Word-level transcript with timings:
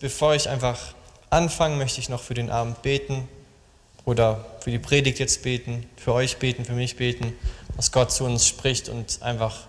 Bevor 0.00 0.34
ich 0.34 0.48
einfach 0.48 0.78
anfange, 1.28 1.76
möchte 1.76 2.00
ich 2.00 2.08
noch 2.08 2.22
für 2.22 2.32
den 2.32 2.50
Abend 2.50 2.80
beten 2.80 3.28
oder 4.06 4.44
für 4.60 4.70
die 4.70 4.78
Predigt 4.78 5.18
jetzt 5.18 5.42
beten, 5.42 5.88
für 5.96 6.14
euch 6.14 6.38
beten, 6.38 6.64
für 6.64 6.72
mich 6.72 6.96
beten, 6.96 7.36
dass 7.76 7.92
Gott 7.92 8.10
zu 8.10 8.24
uns 8.24 8.48
spricht 8.48 8.88
und 8.88 9.20
einfach 9.20 9.66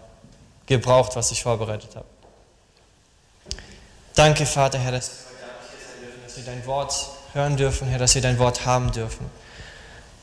gebraucht, 0.67 1.17
was 1.17 1.31
ich 1.31 1.43
vorbereitet 1.43 1.97
habe. 1.97 2.05
Danke, 4.13 4.45
Vater, 4.45 4.79
Herr, 4.79 4.93
dass 4.93 5.25
wir 6.35 6.43
dein 6.45 6.65
Wort 6.65 6.93
hören 7.33 7.57
dürfen, 7.57 7.89
Herr, 7.89 7.99
dass 7.99 8.15
wir 8.15 8.21
dein 8.21 8.39
Wort 8.39 8.65
haben 8.65 8.93
dürfen. 8.93 9.29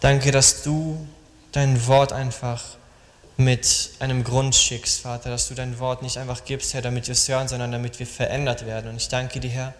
Danke, 0.01 0.31
dass 0.31 0.63
du 0.63 1.07
dein 1.53 1.87
Wort 1.87 2.15
einfach 2.15 2.63
mit 3.37 3.91
einem 3.99 4.25
Grund 4.25 4.55
schickst, 4.55 5.01
Vater, 5.01 5.31
dass 5.31 5.49
du 5.49 5.55
dein 5.55 5.79
Wort 5.79 6.03
nicht 6.03 6.19
einfach 6.19 6.45
gibst, 6.45 6.75
Herr, 6.75 6.83
damit 6.83 7.07
wir 7.07 7.13
es 7.13 7.29
hören, 7.29 7.49
sondern 7.49 7.73
damit 7.73 7.99
wir 7.99 8.07
verändert 8.07 8.67
werden. 8.67 8.91
Und 8.91 8.97
ich 8.97 9.09
danke 9.09 9.41
dir, 9.41 9.51
Herr, 9.51 9.75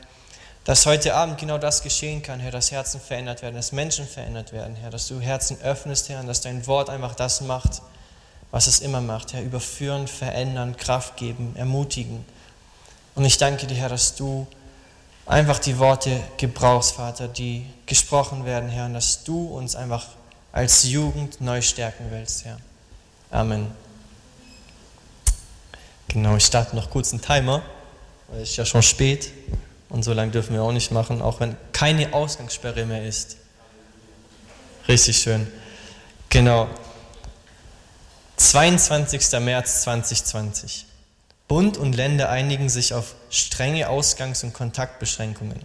dass 0.65 0.87
heute 0.87 1.15
Abend 1.15 1.39
genau 1.39 1.59
das 1.59 1.83
geschehen 1.83 2.23
kann, 2.23 2.41
Herr, 2.41 2.53
dass 2.53 2.71
Herzen 2.71 3.01
verändert 3.01 3.43
werden, 3.43 3.57
dass 3.57 3.73
Menschen 3.73 4.07
verändert 4.07 4.53
werden, 4.53 4.77
Herr, 4.77 4.91
dass 4.91 5.09
du 5.09 5.21
Herzen 5.21 5.61
öffnest, 5.63 6.09
Herr, 6.09 6.21
und 6.21 6.29
dass 6.29 6.41
dein 6.41 6.67
Wort 6.67 6.89
einfach 6.89 7.15
das 7.15 7.41
macht, 7.41 7.83
was 8.51 8.67
es 8.67 8.81
immer 8.81 9.01
macht, 9.01 9.33
Herr, 9.33 9.43
überführen, 9.43 10.07
verändern, 10.07 10.77
Kraft 10.77 11.17
geben, 11.17 11.55
ermutigen. 11.57 12.25
Und 13.15 13.25
ich 13.25 13.39
danke 13.39 13.67
dir, 13.67 13.75
Herr, 13.75 13.89
dass 13.89 14.15
du 14.15 14.47
einfach 15.27 15.59
die 15.59 15.79
Worte 15.79 16.21
gebrauchst, 16.37 16.93
Vater, 16.93 17.29
die 17.29 17.67
gesprochen 17.87 18.45
werden, 18.45 18.69
Herr, 18.69 18.87
und 18.87 18.95
dass 18.95 19.25
du 19.25 19.47
uns 19.47 19.75
einfach 19.75 20.07
als 20.53 20.85
Jugend 20.85 21.41
neu 21.41 21.61
stärken 21.61 22.07
willst, 22.11 22.45
Herr. 22.45 22.59
Amen. 23.33 23.71
Genau, 26.09 26.37
ich 26.37 26.45
starte 26.45 26.77
noch 26.77 26.91
kurz 26.91 27.13
einen 27.13 27.23
Timer, 27.23 27.63
weil 28.29 28.43
es 28.43 28.51
ist 28.51 28.57
ja 28.57 28.67
schon 28.67 28.83
spät 28.83 29.31
und 29.89 30.03
so 30.03 30.13
lange 30.13 30.31
dürfen 30.31 30.55
wir 30.55 30.63
auch 30.63 30.73
nicht 30.73 30.93
machen, 30.93 31.23
auch 31.23 31.41
wenn 31.41 31.57
keine 31.73 32.13
Ausgangssperre 32.13 32.85
mehr 32.85 33.07
ist. 33.07 33.39
Richtig 34.87 35.17
schön. 35.17 35.51
Genau. 36.29 36.69
22. 38.37 39.41
März 39.41 39.83
2020. 39.83 40.85
Bund 41.49 41.79
und 41.79 41.95
Länder 41.95 42.29
einigen 42.29 42.69
sich 42.69 42.93
auf 42.93 43.15
strenge 43.31 43.89
Ausgangs- 43.89 44.45
und 44.45 44.53
Kontaktbeschränkungen. 44.53 45.61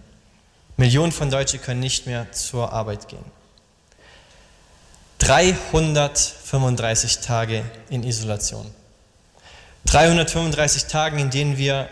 Millionen 0.78 1.12
von 1.12 1.30
Deutschen 1.30 1.60
können 1.60 1.80
nicht 1.80 2.06
mehr 2.06 2.32
zur 2.32 2.72
Arbeit 2.72 3.08
gehen. 3.08 3.37
335 5.18 7.18
Tage 7.18 7.64
in 7.90 8.04
Isolation. 8.04 8.66
335 9.86 10.84
Tage, 10.84 11.20
in 11.20 11.30
denen 11.30 11.56
wir 11.56 11.88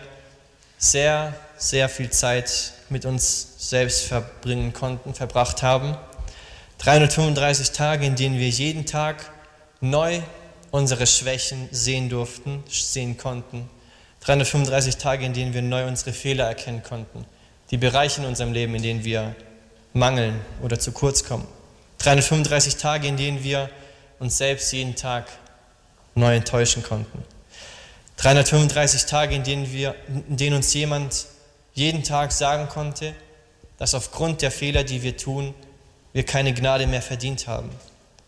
sehr, 0.79 1.35
sehr 1.57 1.89
viel 1.89 2.11
Zeit 2.11 2.73
mit 2.89 3.05
uns 3.05 3.55
selbst 3.59 4.03
verbringen 4.03 4.73
konnten, 4.73 5.15
verbracht 5.15 5.63
haben. 5.63 5.97
335 6.79 7.73
Tage, 7.73 8.07
in 8.07 8.17
denen 8.17 8.39
wir 8.39 8.49
jeden 8.49 8.87
Tag 8.87 9.31
neu 9.81 10.21
unsere 10.71 11.07
Schwächen 11.07 11.69
sehen 11.73 12.09
durften, 12.09 12.63
sehen 12.69 13.17
konnten. 13.17 13.69
335 14.21 14.99
Tage, 14.99 15.25
in 15.25 15.33
denen 15.33 15.55
wir 15.55 15.63
neu 15.63 15.87
unsere 15.87 16.13
Fehler 16.13 16.45
erkennen 16.45 16.83
konnten. 16.83 17.25
Die 17.71 17.77
Bereiche 17.77 18.21
in 18.21 18.27
unserem 18.27 18.53
Leben, 18.53 18.75
in 18.75 18.83
denen 18.83 19.05
wir 19.05 19.35
mangeln 19.93 20.41
oder 20.63 20.79
zu 20.79 20.93
kurz 20.93 21.25
kommen. 21.25 21.47
335 21.99 22.77
Tage, 22.77 23.09
in 23.09 23.17
denen 23.17 23.43
wir 23.43 23.71
uns 24.19 24.39
selbst 24.39 24.73
jeden 24.73 24.95
Tag 24.97 25.27
neu 26.15 26.35
enttäuschen 26.35 26.83
konnten. 26.83 27.23
335 28.17 29.07
Tage, 29.07 29.35
in 29.35 29.45
denen, 29.45 29.73
wir, 29.73 29.95
in 30.09 30.37
denen 30.37 30.57
uns 30.57 30.73
jemand 30.73 31.27
jeden 31.75 32.03
Tag 32.03 32.33
sagen 32.33 32.69
konnte, 32.69 33.15
dass 33.79 33.95
aufgrund 33.95 34.41
der 34.43 34.51
Fehler, 34.51 34.85
die 34.85 35.03
wir 35.03 35.17
tun, 35.17 35.55
wir 36.13 36.25
keine 36.25 36.55
Gnade 36.55 36.87
mehr 36.87 37.03
verdient 37.03 37.47
haben, 37.47 37.71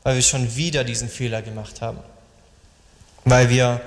weil 0.02 0.14
wir 0.16 0.22
schon 0.22 0.54
wieder 0.56 0.84
diesen 0.84 1.08
Fehler 1.08 1.40
gemacht 1.40 1.80
haben, 1.80 1.98
weil 3.24 3.48
wir 3.48 3.80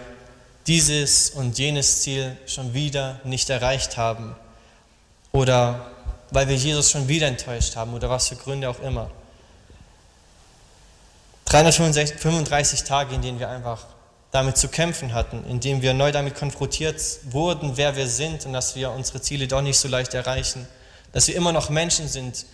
dieses 0.65 1.29
und 1.29 1.57
jenes 1.59 2.01
Ziel 2.01 2.35
schon 2.47 2.73
wieder 2.73 3.19
nicht 3.23 3.49
erreicht 3.49 3.97
haben 3.97 4.35
oder 5.31 5.91
weil 6.31 6.47
wir 6.47 6.55
Jesus 6.55 6.89
schon 6.91 7.07
wieder 7.07 7.27
enttäuscht 7.27 7.75
haben 7.75 7.93
oder 7.93 8.09
was 8.09 8.29
für 8.29 8.35
Gründe 8.35 8.69
auch 8.69 8.79
immer. 8.79 9.11
335 11.51 12.85
Tage, 12.85 13.13
in 13.13 13.21
denen 13.21 13.37
wir 13.37 13.49
einfach 13.49 13.85
damit 14.31 14.55
zu 14.55 14.69
kämpfen 14.69 15.13
hatten, 15.13 15.43
in 15.49 15.59
denen 15.59 15.81
wir 15.81 15.93
neu 15.93 16.13
damit 16.13 16.35
konfrontiert 16.35 17.01
wurden, 17.25 17.75
wer 17.75 17.97
wir 17.97 18.07
sind 18.07 18.45
und 18.45 18.53
dass 18.53 18.77
wir 18.77 18.91
unsere 18.91 19.21
Ziele 19.21 19.49
doch 19.49 19.61
nicht 19.61 19.77
so 19.77 19.89
leicht 19.89 20.13
erreichen, 20.13 20.65
dass 21.11 21.27
wir 21.27 21.35
immer 21.35 21.51
noch 21.51 21.69
Menschen 21.69 22.07
sind, 22.07 22.45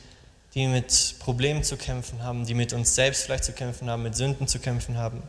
die 0.56 0.66
mit 0.66 1.13
Problemen 1.19 1.63
zu 1.63 1.78
kämpfen 1.78 2.24
haben, 2.24 2.47
die 2.47 2.56
mit 2.56 2.74
uns 2.74 2.96
selbst 2.96 3.25
vielleicht 3.25 3.44
zu 3.44 3.52
kämpfen 3.52 3.88
haben, 3.88 4.02
mit 4.02 4.16
Sünden 4.16 4.47
zu 4.47 4.57
kämpfen 4.57 4.97
haben. 4.97 5.22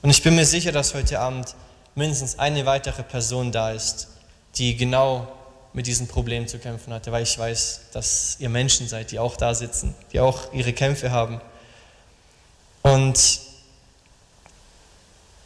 Und 0.00 0.08
ich 0.08 0.22
bin 0.22 0.34
mir 0.34 0.46
sicher, 0.46 0.72
dass 0.72 0.94
heute 0.94 1.20
Abend 1.20 1.54
mindestens 1.94 2.38
eine 2.38 2.64
weitere 2.64 3.02
Person 3.02 3.52
da 3.52 3.70
ist, 3.72 4.08
die 4.54 4.78
genau 4.78 5.28
mit 5.74 5.86
diesem 5.86 6.08
Problem 6.08 6.48
zu 6.48 6.58
kämpfen 6.58 6.94
hatte, 6.94 7.12
weil 7.12 7.24
ich 7.24 7.38
weiß, 7.38 7.80
dass 7.92 8.36
ihr 8.38 8.48
Menschen 8.48 8.88
seid, 8.88 9.10
die 9.10 9.18
auch 9.18 9.36
da 9.36 9.54
sitzen, 9.54 9.94
die 10.14 10.20
auch 10.20 10.54
ihre 10.54 10.72
Kämpfe 10.72 11.10
haben. 11.10 11.42
Und 12.82 13.40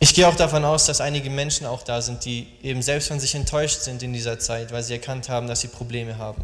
ich 0.03 0.15
gehe 0.15 0.27
auch 0.27 0.35
davon 0.35 0.65
aus, 0.65 0.87
dass 0.87 1.01
einige 1.01 1.31
Menschen 1.31 1.67
auch 1.67 1.83
da 1.83 2.03
sind, 2.03 2.25
die 2.25 2.49
eben 2.63 2.83
selbst 2.83 3.09
von 3.09 3.21
sich 3.21 3.35
enttäuscht 3.35 3.83
sind 3.83 4.03
in 4.03 4.13
dieser 4.13 4.39
Zeit, 4.39 4.73
weil 4.73 4.83
sie 4.83 4.95
erkannt 4.95 5.29
haben, 5.29 5.47
dass 5.47 5.61
sie 5.61 5.69
Probleme 5.69 6.19
haben. 6.19 6.43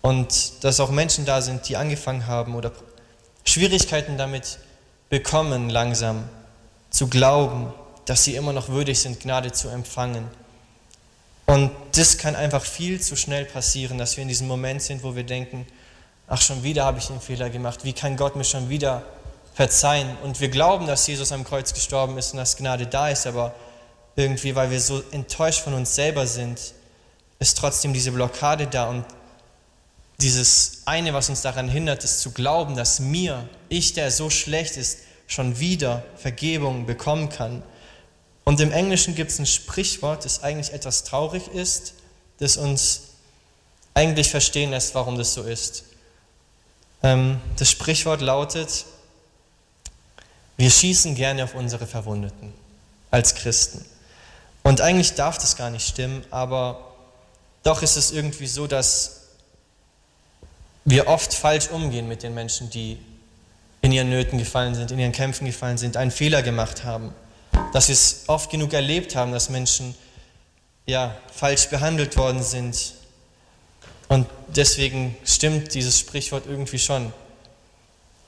Und 0.00 0.64
dass 0.64 0.78
auch 0.78 0.90
Menschen 0.90 1.24
da 1.24 1.42
sind, 1.42 1.68
die 1.68 1.76
angefangen 1.76 2.26
haben 2.26 2.54
oder 2.54 2.72
Schwierigkeiten 3.44 4.16
damit 4.16 4.58
bekommen, 5.08 5.70
langsam 5.70 6.28
zu 6.90 7.08
glauben, 7.08 7.72
dass 8.04 8.24
sie 8.24 8.34
immer 8.34 8.52
noch 8.52 8.68
würdig 8.68 9.00
sind, 9.00 9.20
Gnade 9.20 9.52
zu 9.52 9.68
empfangen. 9.68 10.28
Und 11.46 11.70
das 11.96 12.18
kann 12.18 12.36
einfach 12.36 12.64
viel 12.64 13.00
zu 13.00 13.16
schnell 13.16 13.44
passieren, 13.44 13.98
dass 13.98 14.16
wir 14.16 14.22
in 14.22 14.28
diesem 14.28 14.46
Moment 14.46 14.82
sind, 14.82 15.02
wo 15.02 15.16
wir 15.16 15.24
denken, 15.24 15.66
ach 16.28 16.40
schon 16.40 16.62
wieder 16.62 16.84
habe 16.84 16.98
ich 16.98 17.08
den 17.08 17.20
Fehler 17.20 17.50
gemacht, 17.50 17.80
wie 17.82 17.92
kann 17.92 18.16
Gott 18.16 18.36
mir 18.36 18.44
schon 18.44 18.68
wieder 18.68 19.02
verzeihen. 19.54 20.16
Und 20.22 20.40
wir 20.40 20.48
glauben, 20.48 20.86
dass 20.86 21.06
Jesus 21.06 21.32
am 21.32 21.44
Kreuz 21.44 21.72
gestorben 21.74 22.16
ist 22.18 22.32
und 22.32 22.38
dass 22.38 22.56
Gnade 22.56 22.86
da 22.86 23.08
ist, 23.08 23.26
aber 23.26 23.54
irgendwie, 24.16 24.54
weil 24.54 24.70
wir 24.70 24.80
so 24.80 25.02
enttäuscht 25.10 25.60
von 25.60 25.74
uns 25.74 25.94
selber 25.94 26.26
sind, 26.26 26.58
ist 27.38 27.58
trotzdem 27.58 27.92
diese 27.92 28.12
Blockade 28.12 28.66
da 28.66 28.88
und 28.88 29.04
dieses 30.20 30.82
eine, 30.84 31.12
was 31.14 31.28
uns 31.28 31.42
daran 31.42 31.68
hindert, 31.68 32.04
ist 32.04 32.20
zu 32.20 32.30
glauben, 32.30 32.76
dass 32.76 33.00
mir, 33.00 33.48
ich, 33.68 33.92
der 33.92 34.10
so 34.10 34.30
schlecht 34.30 34.76
ist, 34.76 34.98
schon 35.26 35.58
wieder 35.58 36.04
Vergebung 36.16 36.86
bekommen 36.86 37.28
kann. 37.28 37.62
Und 38.44 38.60
im 38.60 38.72
Englischen 38.72 39.14
gibt 39.14 39.30
es 39.30 39.38
ein 39.38 39.46
Sprichwort, 39.46 40.24
das 40.24 40.42
eigentlich 40.42 40.72
etwas 40.72 41.04
traurig 41.04 41.48
ist, 41.48 41.94
das 42.38 42.56
uns 42.56 43.02
eigentlich 43.94 44.30
verstehen 44.30 44.70
lässt, 44.70 44.94
warum 44.94 45.16
das 45.16 45.34
so 45.34 45.42
ist. 45.42 45.84
Ähm, 47.02 47.40
das 47.56 47.70
Sprichwort 47.70 48.20
lautet, 48.20 48.84
wir 50.62 50.70
schießen 50.70 51.16
gerne 51.16 51.42
auf 51.42 51.56
unsere 51.56 51.88
Verwundeten 51.88 52.52
als 53.10 53.34
Christen. 53.34 53.84
Und 54.62 54.80
eigentlich 54.80 55.14
darf 55.14 55.36
das 55.36 55.56
gar 55.56 55.70
nicht 55.70 55.84
stimmen, 55.84 56.24
aber 56.30 56.94
doch 57.64 57.82
ist 57.82 57.96
es 57.96 58.12
irgendwie 58.12 58.46
so, 58.46 58.68
dass 58.68 59.22
wir 60.84 61.08
oft 61.08 61.34
falsch 61.34 61.70
umgehen 61.70 62.06
mit 62.06 62.22
den 62.22 62.32
Menschen, 62.32 62.70
die 62.70 62.96
in 63.80 63.90
ihren 63.90 64.08
Nöten 64.08 64.38
gefallen 64.38 64.76
sind, 64.76 64.92
in 64.92 65.00
ihren 65.00 65.10
Kämpfen 65.10 65.46
gefallen 65.46 65.78
sind, 65.78 65.96
einen 65.96 66.12
Fehler 66.12 66.44
gemacht 66.44 66.84
haben. 66.84 67.12
Dass 67.72 67.88
wir 67.88 67.94
es 67.94 68.22
oft 68.28 68.48
genug 68.48 68.72
erlebt 68.72 69.16
haben, 69.16 69.32
dass 69.32 69.48
Menschen 69.48 69.96
ja, 70.86 71.16
falsch 71.34 71.70
behandelt 71.70 72.16
worden 72.16 72.44
sind. 72.44 72.94
Und 74.06 74.28
deswegen 74.46 75.16
stimmt 75.24 75.74
dieses 75.74 75.98
Sprichwort 75.98 76.46
irgendwie 76.46 76.78
schon. 76.78 77.12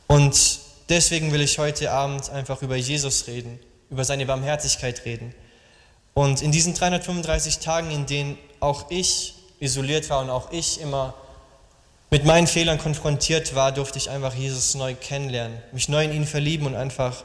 Und 0.09 0.65
deswegen 0.89 1.33
will 1.33 1.41
ich 1.41 1.59
heute 1.59 1.91
Abend 1.91 2.31
einfach 2.31 2.63
über 2.63 2.77
Jesus 2.77 3.27
reden, 3.27 3.59
über 3.91 4.05
seine 4.05 4.27
Barmherzigkeit 4.27 5.05
reden. 5.05 5.35
Und 6.15 6.43
in 6.43 6.53
diesen 6.53 6.75
335 6.75 7.59
Tagen, 7.59 7.91
in 7.91 8.07
denen 8.07 8.39
auch 8.61 8.91
ich 8.91 9.35
isoliert 9.61 10.09
war 10.11 10.21
und 10.21 10.31
auch 10.31 10.53
ich 10.53 10.81
immer 10.81 11.15
mit 12.11 12.25
meinen 12.25 12.47
Fehlern 12.47 12.79
konfrontiert 12.79 13.55
war, 13.55 13.73
durfte 13.73 13.99
ich 13.99 14.09
einfach 14.09 14.35
Jesus 14.35 14.75
neu 14.75 14.95
kennenlernen, 14.95 15.59
mich 15.73 15.89
neu 15.89 16.05
in 16.05 16.13
ihn 16.13 16.27
verlieben 16.27 16.67
und 16.67 16.77
einfach 16.77 17.25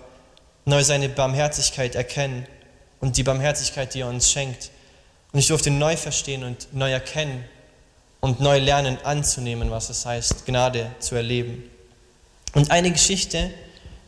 neu 0.65 0.83
seine 0.83 1.09
Barmherzigkeit 1.09 1.95
erkennen 1.95 2.47
und 2.99 3.17
die 3.17 3.23
Barmherzigkeit, 3.23 3.93
die 3.93 4.01
er 4.01 4.07
uns 4.07 4.31
schenkt. 4.31 4.71
Und 5.31 5.39
ich 5.39 5.47
durfte 5.47 5.69
neu 5.69 5.95
verstehen 5.95 6.43
und 6.43 6.73
neu 6.73 6.91
erkennen 6.91 7.45
und 8.19 8.39
neu 8.39 8.57
lernen 8.57 8.97
anzunehmen, 9.03 9.69
was 9.69 9.89
es 9.89 10.05
heißt, 10.05 10.45
Gnade 10.45 10.91
zu 10.99 11.15
erleben. 11.15 11.69
Und 12.53 12.71
eine 12.71 12.91
Geschichte, 12.91 13.51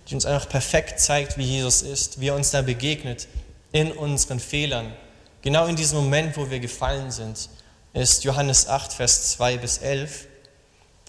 die 0.08 0.16
uns 0.16 0.26
einfach 0.26 0.50
perfekt 0.50 1.00
zeigt, 1.00 1.38
wie 1.38 1.44
Jesus 1.44 1.82
ist, 1.82 2.20
wie 2.20 2.28
er 2.28 2.36
uns 2.36 2.52
da 2.52 2.62
begegnet, 2.62 3.28
in 3.72 3.92
unseren 3.92 4.40
Fehlern, 4.40 4.94
genau 5.42 5.68
in 5.68 5.76
diesem 5.76 6.00
Moment, 6.00 6.36
wo 6.36 6.50
wir 6.50 6.60
gefallen 6.60 7.12
sind, 7.12 7.50
ist 7.94 8.24
Johannes 8.24 8.68
8, 8.68 8.94
Vers 8.94 9.32
2 9.32 9.58
bis 9.58 9.78
11. 9.78 10.28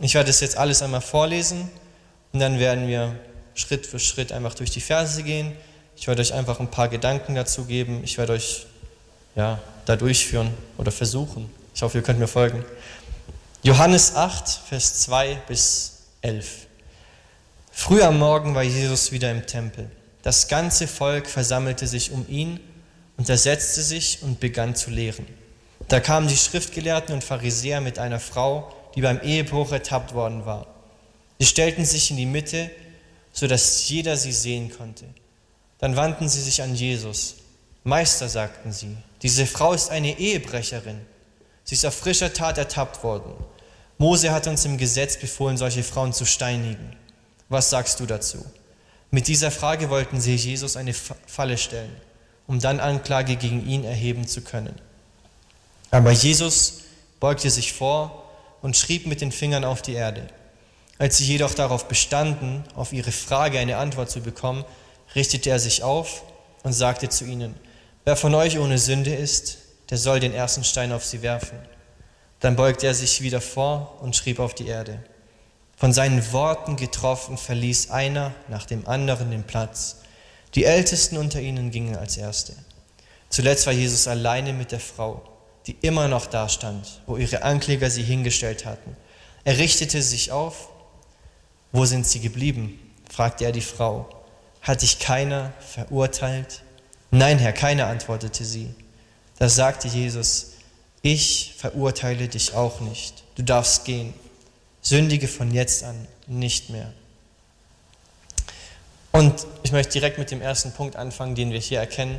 Ich 0.00 0.14
werde 0.14 0.28
das 0.28 0.40
jetzt 0.40 0.56
alles 0.56 0.82
einmal 0.82 1.00
vorlesen 1.00 1.70
und 2.32 2.40
dann 2.40 2.58
werden 2.58 2.88
wir 2.88 3.16
Schritt 3.54 3.86
für 3.86 3.98
Schritt 3.98 4.32
einfach 4.32 4.54
durch 4.54 4.70
die 4.70 4.80
Verse 4.80 5.22
gehen. 5.22 5.52
Ich 5.96 6.06
werde 6.06 6.22
euch 6.22 6.32
einfach 6.32 6.58
ein 6.60 6.70
paar 6.70 6.88
Gedanken 6.88 7.34
dazu 7.34 7.64
geben. 7.64 8.02
Ich 8.02 8.18
werde 8.18 8.32
euch 8.32 8.66
ja, 9.36 9.60
da 9.84 9.96
durchführen 9.96 10.52
oder 10.78 10.90
versuchen. 10.90 11.50
Ich 11.74 11.82
hoffe, 11.82 11.98
ihr 11.98 12.04
könnt 12.04 12.18
mir 12.18 12.28
folgen. 12.28 12.64
Johannes 13.62 14.16
8, 14.16 14.48
Vers 14.68 15.00
2 15.00 15.42
bis 15.46 16.02
11. 16.22 16.66
Früh 17.84 18.00
am 18.00 18.20
Morgen 18.20 18.54
war 18.54 18.62
Jesus 18.62 19.10
wieder 19.10 19.32
im 19.32 19.44
Tempel. 19.44 19.90
Das 20.22 20.46
ganze 20.46 20.86
Volk 20.86 21.26
versammelte 21.26 21.88
sich 21.88 22.12
um 22.12 22.24
ihn 22.28 22.60
und 23.16 23.28
er 23.28 23.36
setzte 23.36 23.82
sich 23.82 24.22
und 24.22 24.38
begann 24.38 24.76
zu 24.76 24.92
lehren. 24.92 25.26
Da 25.88 25.98
kamen 25.98 26.28
die 26.28 26.36
Schriftgelehrten 26.36 27.12
und 27.12 27.24
Pharisäer 27.24 27.80
mit 27.80 27.98
einer 27.98 28.20
Frau, 28.20 28.72
die 28.94 29.00
beim 29.00 29.20
Ehebruch 29.20 29.72
ertappt 29.72 30.14
worden 30.14 30.46
war. 30.46 30.68
Sie 31.40 31.46
stellten 31.46 31.84
sich 31.84 32.12
in 32.12 32.18
die 32.18 32.24
Mitte, 32.24 32.70
sodass 33.32 33.88
jeder 33.88 34.16
sie 34.16 34.32
sehen 34.32 34.70
konnte. 34.70 35.06
Dann 35.78 35.96
wandten 35.96 36.28
sie 36.28 36.40
sich 36.40 36.62
an 36.62 36.76
Jesus. 36.76 37.34
Meister, 37.82 38.28
sagten 38.28 38.70
sie, 38.70 38.96
diese 39.22 39.44
Frau 39.44 39.72
ist 39.72 39.90
eine 39.90 40.20
Ehebrecherin. 40.20 41.00
Sie 41.64 41.74
ist 41.74 41.84
auf 41.84 41.96
frischer 41.96 42.32
Tat 42.32 42.58
ertappt 42.58 43.02
worden. 43.02 43.34
Mose 43.98 44.30
hat 44.30 44.46
uns 44.46 44.64
im 44.66 44.78
Gesetz 44.78 45.16
befohlen, 45.16 45.56
solche 45.56 45.82
Frauen 45.82 46.12
zu 46.12 46.24
steinigen. 46.24 47.01
Was 47.48 47.70
sagst 47.70 48.00
du 48.00 48.06
dazu? 48.06 48.44
Mit 49.10 49.28
dieser 49.28 49.50
Frage 49.50 49.90
wollten 49.90 50.20
sie 50.20 50.34
Jesus 50.34 50.76
eine 50.76 50.94
Falle 50.94 51.58
stellen, 51.58 51.94
um 52.46 52.60
dann 52.60 52.80
Anklage 52.80 53.36
gegen 53.36 53.66
ihn 53.66 53.84
erheben 53.84 54.26
zu 54.26 54.40
können. 54.40 54.74
Aber 55.90 56.12
Jesus 56.12 56.80
beugte 57.20 57.50
sich 57.50 57.74
vor 57.74 58.24
und 58.62 58.76
schrieb 58.76 59.06
mit 59.06 59.20
den 59.20 59.30
Fingern 59.30 59.64
auf 59.64 59.82
die 59.82 59.92
Erde. 59.92 60.26
Als 60.98 61.18
sie 61.18 61.26
jedoch 61.26 61.52
darauf 61.52 61.88
bestanden, 61.88 62.64
auf 62.74 62.92
ihre 62.92 63.12
Frage 63.12 63.58
eine 63.58 63.76
Antwort 63.76 64.10
zu 64.10 64.20
bekommen, 64.20 64.64
richtete 65.14 65.50
er 65.50 65.58
sich 65.58 65.82
auf 65.82 66.22
und 66.62 66.72
sagte 66.72 67.08
zu 67.08 67.24
ihnen, 67.24 67.54
wer 68.04 68.16
von 68.16 68.34
euch 68.34 68.58
ohne 68.58 68.78
Sünde 68.78 69.14
ist, 69.14 69.58
der 69.90 69.98
soll 69.98 70.20
den 70.20 70.32
ersten 70.32 70.64
Stein 70.64 70.92
auf 70.92 71.04
sie 71.04 71.20
werfen. 71.22 71.58
Dann 72.40 72.56
beugte 72.56 72.86
er 72.86 72.94
sich 72.94 73.20
wieder 73.20 73.40
vor 73.40 73.98
und 74.00 74.16
schrieb 74.16 74.38
auf 74.38 74.54
die 74.54 74.66
Erde. 74.66 75.02
Von 75.82 75.92
seinen 75.92 76.32
Worten 76.32 76.76
getroffen 76.76 77.36
verließ 77.36 77.90
einer 77.90 78.32
nach 78.46 78.66
dem 78.66 78.86
anderen 78.86 79.32
den 79.32 79.42
Platz. 79.42 79.96
Die 80.54 80.64
Ältesten 80.64 81.16
unter 81.16 81.40
ihnen 81.40 81.72
gingen 81.72 81.96
als 81.96 82.16
Erste. 82.16 82.54
Zuletzt 83.30 83.66
war 83.66 83.72
Jesus 83.72 84.06
alleine 84.06 84.52
mit 84.52 84.70
der 84.70 84.78
Frau 84.78 85.22
die 85.66 85.76
immer 85.82 86.06
noch 86.06 86.26
da 86.26 86.48
stand, 86.48 87.02
wo 87.06 87.16
ihre 87.16 87.42
Ankläger 87.42 87.90
sie 87.90 88.04
hingestellt 88.04 88.64
hatten. 88.64 88.96
Er 89.42 89.58
richtete 89.58 90.00
sich 90.02 90.30
auf. 90.30 90.68
Wo 91.72 91.84
sind 91.84 92.06
sie 92.06 92.20
geblieben? 92.20 92.78
fragte 93.10 93.44
er 93.44 93.50
die 93.50 93.60
Frau. 93.60 94.08
Hat 94.60 94.82
dich 94.82 95.00
keiner 95.00 95.52
verurteilt? 95.58 96.62
Nein, 97.10 97.40
Herr, 97.40 97.52
keiner, 97.52 97.88
antwortete 97.88 98.44
sie. 98.44 98.72
Da 99.40 99.48
sagte 99.48 99.88
Jesus, 99.88 100.52
ich 101.02 101.56
verurteile 101.58 102.28
dich 102.28 102.54
auch 102.54 102.78
nicht. 102.78 103.24
Du 103.34 103.42
darfst 103.42 103.84
gehen. 103.84 104.14
Sündige 104.82 105.28
von 105.28 105.52
jetzt 105.52 105.84
an 105.84 106.06
nicht 106.26 106.70
mehr. 106.70 106.92
Und 109.12 109.46
ich 109.62 109.72
möchte 109.72 109.92
direkt 109.92 110.18
mit 110.18 110.30
dem 110.30 110.42
ersten 110.42 110.72
Punkt 110.72 110.96
anfangen, 110.96 111.34
den 111.34 111.52
wir 111.52 111.60
hier 111.60 111.78
erkennen 111.78 112.18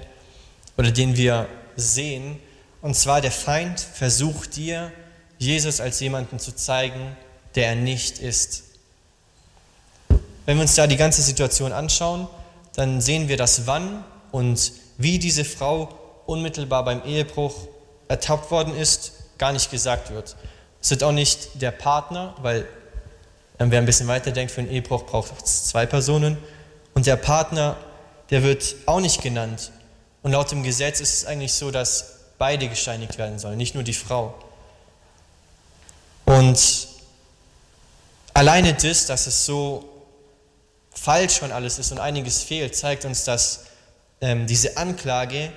oder 0.77 0.92
den 0.92 1.18
wir 1.18 1.48
sehen, 1.75 2.39
und 2.81 2.95
zwar 2.95 3.21
der 3.21 3.31
Feind 3.31 3.80
versucht 3.80 4.56
dir, 4.56 4.92
Jesus 5.38 5.80
als 5.80 6.00
jemanden 6.00 6.39
zu 6.39 6.54
zeigen, 6.54 7.15
der 7.56 7.68
er 7.68 7.75
nicht 7.75 8.19
ist. 8.19 8.63
Wenn 10.45 10.57
wir 10.57 10.63
uns 10.63 10.75
da 10.75 10.88
die 10.88 10.98
ganze 10.98 11.21
Situation 11.21 11.71
anschauen, 11.71 12.27
dann 12.75 13.01
sehen 13.01 13.27
wir, 13.27 13.38
dass 13.38 13.68
wann 13.68 14.04
und 14.31 14.74
wie 14.98 15.19
diese 15.19 15.45
Frau 15.45 15.98
unmittelbar 16.25 16.83
beim 16.83 17.04
Ehebruch 17.06 17.68
ertappt 18.07 18.51
worden 18.51 18.75
ist, 18.75 19.13
gar 19.38 19.51
nicht 19.51 19.71
gesagt 19.71 20.12
wird. 20.12 20.36
Es 20.83 20.89
wird 20.89 21.01
auch 21.03 21.13
nicht 21.13 21.62
der 21.62 21.71
Partner, 21.71 22.35
weil 22.41 22.68
wer 23.57 23.80
ein 23.80 23.85
bisschen 23.85 24.09
weiter 24.09 24.31
denkt, 24.31 24.51
für 24.51 24.59
einen 24.59 24.69
Ehebruch 24.69 25.06
braucht 25.06 25.31
es 25.41 25.63
zwei 25.63 25.85
Personen. 25.85 26.38
Und 26.94 27.07
der 27.07 27.15
Partner, 27.15 27.77
der 28.30 28.44
wird 28.44 28.75
auch 28.85 29.00
nicht 29.00 29.21
genannt. 29.21 29.71
Und 30.24 30.33
laut 30.33 30.51
dem 30.51 30.62
Gesetz 30.62 31.00
ist 31.00 31.13
es 31.13 31.25
eigentlich 31.25 31.53
so, 31.53 31.71
dass 31.71 32.19
beide 32.38 32.68
gesteinigt 32.68 33.18
werden 33.18 33.39
sollen, 33.39 33.57
nicht 33.57 33.75
nur 33.75 33.83
die 33.83 33.94
Frau. 33.94 34.35
Und 36.25 36.59
alleine 38.33 38.74
das, 38.74 39.06
dass 39.06 39.25
es 39.25 39.45
so 39.45 39.89
falsch 40.91 41.38
schon 41.38 41.53
alles 41.53 41.79
ist 41.79 41.94
und 41.94 42.00
einiges 42.00 42.44
fehlt, 42.44 42.75
zeigt 42.75 43.06
uns, 43.06 43.24
dass 43.24 43.68
ähm, 44.19 44.47
diese 44.47 44.75
Anklage 44.75 45.53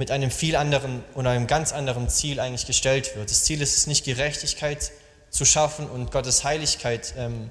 mit 0.00 0.10
einem 0.10 0.30
viel 0.30 0.56
anderen 0.56 1.04
oder 1.14 1.28
einem 1.28 1.46
ganz 1.46 1.74
anderen 1.74 2.08
Ziel 2.08 2.40
eigentlich 2.40 2.66
gestellt 2.66 3.14
wird. 3.16 3.30
Das 3.30 3.44
Ziel 3.44 3.60
ist 3.60 3.76
es 3.76 3.86
nicht, 3.86 4.06
Gerechtigkeit 4.06 4.92
zu 5.28 5.44
schaffen 5.44 5.90
und 5.90 6.10
Gottes 6.10 6.42
Heiligkeit 6.42 7.12
ähm, 7.18 7.50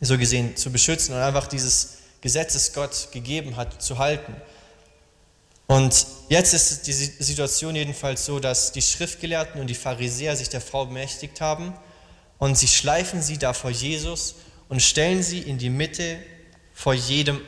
so 0.00 0.16
gesehen 0.16 0.56
zu 0.56 0.72
beschützen 0.72 1.14
und 1.14 1.20
einfach 1.20 1.46
dieses 1.46 1.98
Gesetz, 2.22 2.54
das 2.54 2.72
Gott 2.72 3.08
gegeben 3.12 3.56
hat, 3.56 3.82
zu 3.82 3.98
halten. 3.98 4.34
Und 5.66 6.06
jetzt 6.30 6.54
ist 6.54 6.86
die 6.86 6.92
Situation 6.94 7.76
jedenfalls 7.76 8.24
so, 8.24 8.40
dass 8.40 8.72
die 8.72 8.80
Schriftgelehrten 8.80 9.60
und 9.60 9.66
die 9.66 9.74
Pharisäer 9.74 10.36
sich 10.36 10.48
der 10.48 10.62
Frau 10.62 10.86
bemächtigt 10.86 11.42
haben 11.42 11.74
und 12.38 12.56
sie 12.56 12.68
schleifen 12.68 13.20
sie 13.20 13.36
da 13.36 13.52
vor 13.52 13.70
Jesus 13.70 14.36
und 14.70 14.80
stellen 14.80 15.22
sie 15.22 15.40
in 15.40 15.58
die 15.58 15.68
Mitte 15.68 16.20
vor 16.72 16.94
jedem, 16.94 17.42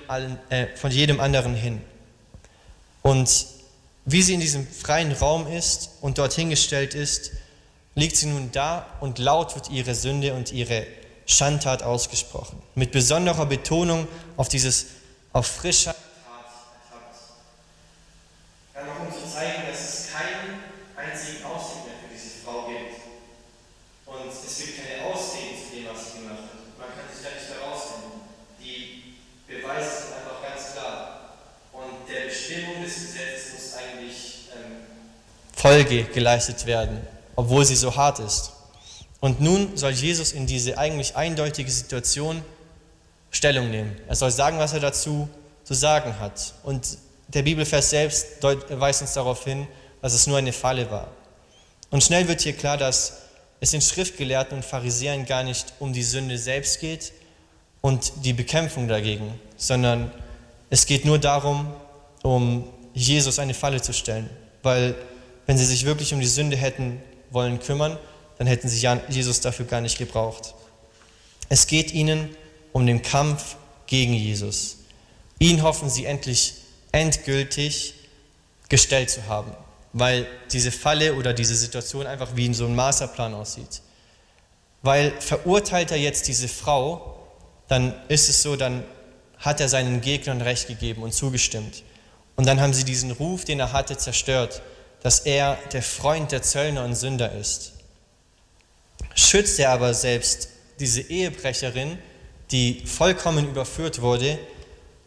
äh, 0.50 0.66
von 0.76 0.90
jedem 0.90 1.18
anderen 1.18 1.54
hin. 1.54 1.80
Und 3.00 3.46
wie 4.04 4.22
sie 4.22 4.34
in 4.34 4.40
diesem 4.40 4.66
freien 4.66 5.12
Raum 5.12 5.46
ist 5.46 5.90
und 6.00 6.18
dort 6.18 6.32
hingestellt 6.32 6.94
ist, 6.94 7.32
liegt 7.94 8.16
sie 8.16 8.26
nun 8.26 8.50
da 8.52 8.86
und 9.00 9.18
laut 9.18 9.54
wird 9.54 9.70
ihre 9.70 9.94
Sünde 9.94 10.34
und 10.34 10.52
ihre 10.52 10.86
Schandtat 11.26 11.82
ausgesprochen. 11.82 12.60
Mit 12.74 12.92
besonderer 12.92 13.46
Betonung 13.46 14.08
auf 14.36 14.48
dieses 14.48 14.86
auf 15.32 15.46
frischer 15.46 15.94
Folge 35.62 36.02
geleistet 36.02 36.66
werden, 36.66 37.00
obwohl 37.36 37.64
sie 37.64 37.76
so 37.76 37.94
hart 37.94 38.18
ist. 38.18 38.50
Und 39.20 39.40
nun 39.40 39.76
soll 39.76 39.92
Jesus 39.92 40.32
in 40.32 40.44
diese 40.44 40.76
eigentlich 40.76 41.14
eindeutige 41.14 41.70
Situation 41.70 42.42
Stellung 43.30 43.70
nehmen. 43.70 43.96
Er 44.08 44.16
soll 44.16 44.32
sagen, 44.32 44.58
was 44.58 44.72
er 44.72 44.80
dazu 44.80 45.28
zu 45.62 45.74
sagen 45.74 46.18
hat. 46.18 46.54
Und 46.64 46.98
der 47.28 47.42
Bibelvers 47.42 47.90
selbst 47.90 48.42
weist 48.70 49.02
uns 49.02 49.12
darauf 49.12 49.44
hin, 49.44 49.68
dass 50.00 50.14
es 50.14 50.26
nur 50.26 50.38
eine 50.38 50.52
Falle 50.52 50.90
war. 50.90 51.12
Und 51.90 52.02
schnell 52.02 52.26
wird 52.26 52.40
hier 52.40 52.54
klar, 52.54 52.76
dass 52.76 53.18
es 53.60 53.70
den 53.70 53.82
Schriftgelehrten 53.82 54.56
und 54.56 54.64
Pharisäern 54.64 55.26
gar 55.26 55.44
nicht 55.44 55.74
um 55.78 55.92
die 55.92 56.02
Sünde 56.02 56.38
selbst 56.38 56.80
geht 56.80 57.12
und 57.82 58.12
die 58.24 58.32
Bekämpfung 58.32 58.88
dagegen, 58.88 59.38
sondern 59.56 60.10
es 60.70 60.86
geht 60.86 61.04
nur 61.04 61.20
darum, 61.20 61.72
um 62.24 62.68
Jesus 62.94 63.38
eine 63.38 63.54
Falle 63.54 63.80
zu 63.80 63.92
stellen, 63.92 64.28
weil 64.64 64.96
wenn 65.46 65.58
sie 65.58 65.64
sich 65.64 65.84
wirklich 65.84 66.14
um 66.14 66.20
die 66.20 66.26
Sünde 66.26 66.56
hätten 66.56 67.02
wollen 67.30 67.60
kümmern, 67.60 67.98
dann 68.38 68.46
hätten 68.46 68.68
sie 68.68 68.86
Jesus 69.08 69.40
dafür 69.40 69.66
gar 69.66 69.80
nicht 69.80 69.98
gebraucht. 69.98 70.54
Es 71.48 71.66
geht 71.66 71.92
ihnen 71.92 72.34
um 72.72 72.86
den 72.86 73.02
Kampf 73.02 73.56
gegen 73.86 74.14
Jesus. 74.14 74.78
Ihn 75.38 75.62
hoffen 75.62 75.90
sie 75.90 76.06
endlich 76.06 76.54
endgültig 76.92 77.94
gestellt 78.68 79.10
zu 79.10 79.26
haben, 79.26 79.52
weil 79.92 80.26
diese 80.52 80.72
Falle 80.72 81.14
oder 81.14 81.32
diese 81.32 81.54
Situation 81.54 82.06
einfach 82.06 82.30
wie 82.36 82.46
in 82.46 82.54
so 82.54 82.64
einem 82.64 82.76
Masterplan 82.76 83.34
aussieht. 83.34 83.82
Weil 84.82 85.12
verurteilt 85.20 85.90
er 85.90 85.98
jetzt 85.98 86.28
diese 86.28 86.48
Frau, 86.48 87.18
dann 87.68 87.94
ist 88.08 88.28
es 88.28 88.42
so, 88.42 88.56
dann 88.56 88.84
hat 89.38 89.60
er 89.60 89.68
seinen 89.68 90.00
Gegnern 90.00 90.40
Recht 90.40 90.68
gegeben 90.68 91.02
und 91.02 91.12
zugestimmt. 91.12 91.82
Und 92.36 92.46
dann 92.46 92.60
haben 92.60 92.72
sie 92.72 92.84
diesen 92.84 93.10
Ruf, 93.10 93.44
den 93.44 93.60
er 93.60 93.72
hatte, 93.72 93.96
zerstört 93.96 94.62
dass 95.02 95.20
er 95.20 95.58
der 95.72 95.82
Freund 95.82 96.32
der 96.32 96.42
Zöllner 96.42 96.84
und 96.84 96.94
Sünder 96.94 97.32
ist. 97.32 97.72
Schützt 99.14 99.58
er 99.58 99.70
aber 99.70 99.94
selbst 99.94 100.48
diese 100.78 101.02
Ehebrecherin, 101.02 101.98
die 102.50 102.82
vollkommen 102.86 103.48
überführt 103.48 104.00
wurde, 104.00 104.38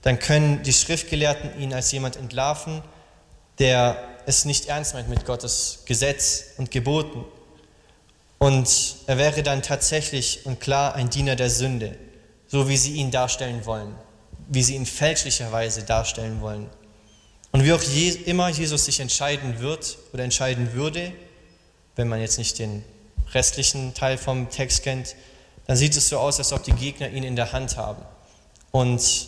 dann 0.02 0.20
können 0.20 0.62
die 0.64 0.74
Schriftgelehrten 0.74 1.60
ihn 1.60 1.74
als 1.74 1.92
jemand 1.92 2.16
entlarven, 2.16 2.82
der 3.60 3.98
es 4.26 4.46
nicht 4.46 4.68
ernst 4.68 4.94
meint 4.94 5.10
mit 5.10 5.26
Gottes 5.26 5.84
Gesetz 5.86 6.46
und 6.58 6.72
Geboten. 6.72 7.24
Und 8.38 8.98
er 9.08 9.18
wäre 9.18 9.44
dann 9.44 9.62
tatsächlich 9.62 10.46
und 10.46 10.60
klar 10.60 10.96
ein 10.96 11.10
Diener 11.10 11.36
der 11.36 11.50
Sünde, 11.50 11.96
so 12.48 12.68
wie 12.68 12.78
sie 12.78 12.94
ihn 12.94 13.12
darstellen 13.12 13.66
wollen, 13.66 13.96
wie 14.48 14.62
sie 14.62 14.76
ihn 14.76 14.86
fälschlicherweise 14.86 15.84
darstellen 15.84 16.42
wollen. 16.42 16.70
Und 17.56 17.64
wie 17.64 17.72
auch 17.72 17.82
je, 17.82 18.10
immer 18.10 18.50
Jesus 18.50 18.84
sich 18.84 19.00
entscheiden 19.00 19.62
wird 19.62 19.98
oder 20.12 20.26
entscheiden 20.26 20.74
würde, 20.74 21.14
wenn 21.96 22.10
man 22.10 22.20
jetzt 22.20 22.38
nicht 22.38 22.60
den 22.60 22.84
restlichen 23.34 23.94
Teil 23.94 24.18
vom 24.18 24.50
Text 24.50 24.84
kennt, 24.84 25.16
dann 25.66 25.78
sieht 25.78 25.96
es 25.96 26.10
so 26.10 26.20
aus, 26.20 26.38
als 26.38 26.52
ob 26.52 26.64
die 26.64 26.74
Gegner 26.74 27.08
ihn 27.08 27.24
in 27.24 27.38
der 27.38 27.54
Hand 27.54 27.78
haben. 27.78 28.04
Und 28.72 29.28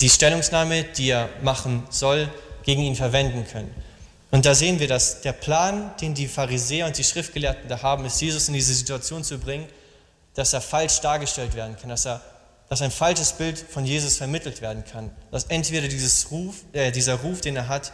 die 0.00 0.08
Stellungnahme, 0.08 0.82
die 0.82 1.10
er 1.10 1.28
machen 1.40 1.84
soll, 1.88 2.28
gegen 2.64 2.82
ihn 2.82 2.96
verwenden 2.96 3.46
können. 3.46 3.72
Und 4.32 4.44
da 4.44 4.52
sehen 4.52 4.80
wir, 4.80 4.88
dass 4.88 5.20
der 5.20 5.34
Plan, 5.34 5.92
den 6.00 6.14
die 6.14 6.26
Pharisäer 6.26 6.86
und 6.86 6.98
die 6.98 7.04
Schriftgelehrten 7.04 7.68
da 7.68 7.80
haben, 7.82 8.04
ist, 8.06 8.20
Jesus 8.20 8.48
in 8.48 8.54
diese 8.54 8.74
Situation 8.74 9.22
zu 9.22 9.38
bringen, 9.38 9.68
dass 10.34 10.52
er 10.52 10.60
falsch 10.60 11.00
dargestellt 11.00 11.54
werden 11.54 11.76
kann, 11.80 11.90
dass, 11.90 12.06
er, 12.06 12.20
dass 12.72 12.80
ein 12.80 12.90
falsches 12.90 13.34
Bild 13.34 13.58
von 13.58 13.84
Jesus 13.84 14.16
vermittelt 14.16 14.62
werden 14.62 14.82
kann. 14.90 15.10
Dass 15.30 15.44
entweder 15.44 15.88
Ruf, 16.30 16.64
äh, 16.72 16.90
dieser 16.90 17.16
Ruf, 17.16 17.42
den 17.42 17.54
er 17.54 17.68
hat, 17.68 17.92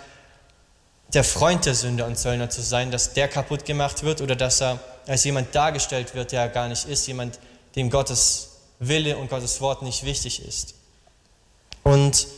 der 1.12 1.25
Freund 1.25 1.66
der 1.66 1.75
Sünder 1.75 2.06
und 2.06 2.16
Zöllner 2.16 2.49
zu 2.49 2.62
sein, 2.62 2.92
dass 2.92 3.12
der 3.12 3.26
kaputt 3.26 3.64
gemacht 3.64 4.04
wird 4.04 4.20
oder 4.20 4.37
dass 4.37 4.61
er 4.61 4.78
als 5.08 5.25
jemand 5.25 5.52
dargestellt 5.52 6.14
wird, 6.14 6.30
der 6.30 6.42
er 6.42 6.49
gar 6.49 6.68
nicht 6.68 6.85
ist, 6.85 7.08
jemand, 7.08 7.40
dem 7.75 7.90
Gottes 7.90 8.50
Wille 8.78 9.16
und 9.16 9.28
Gottes 9.28 9.61
Wort 9.61 9.82
nicht 9.82 10.04
wichtig 10.04 10.47
ist. 10.47 10.75
Und 11.82 12.28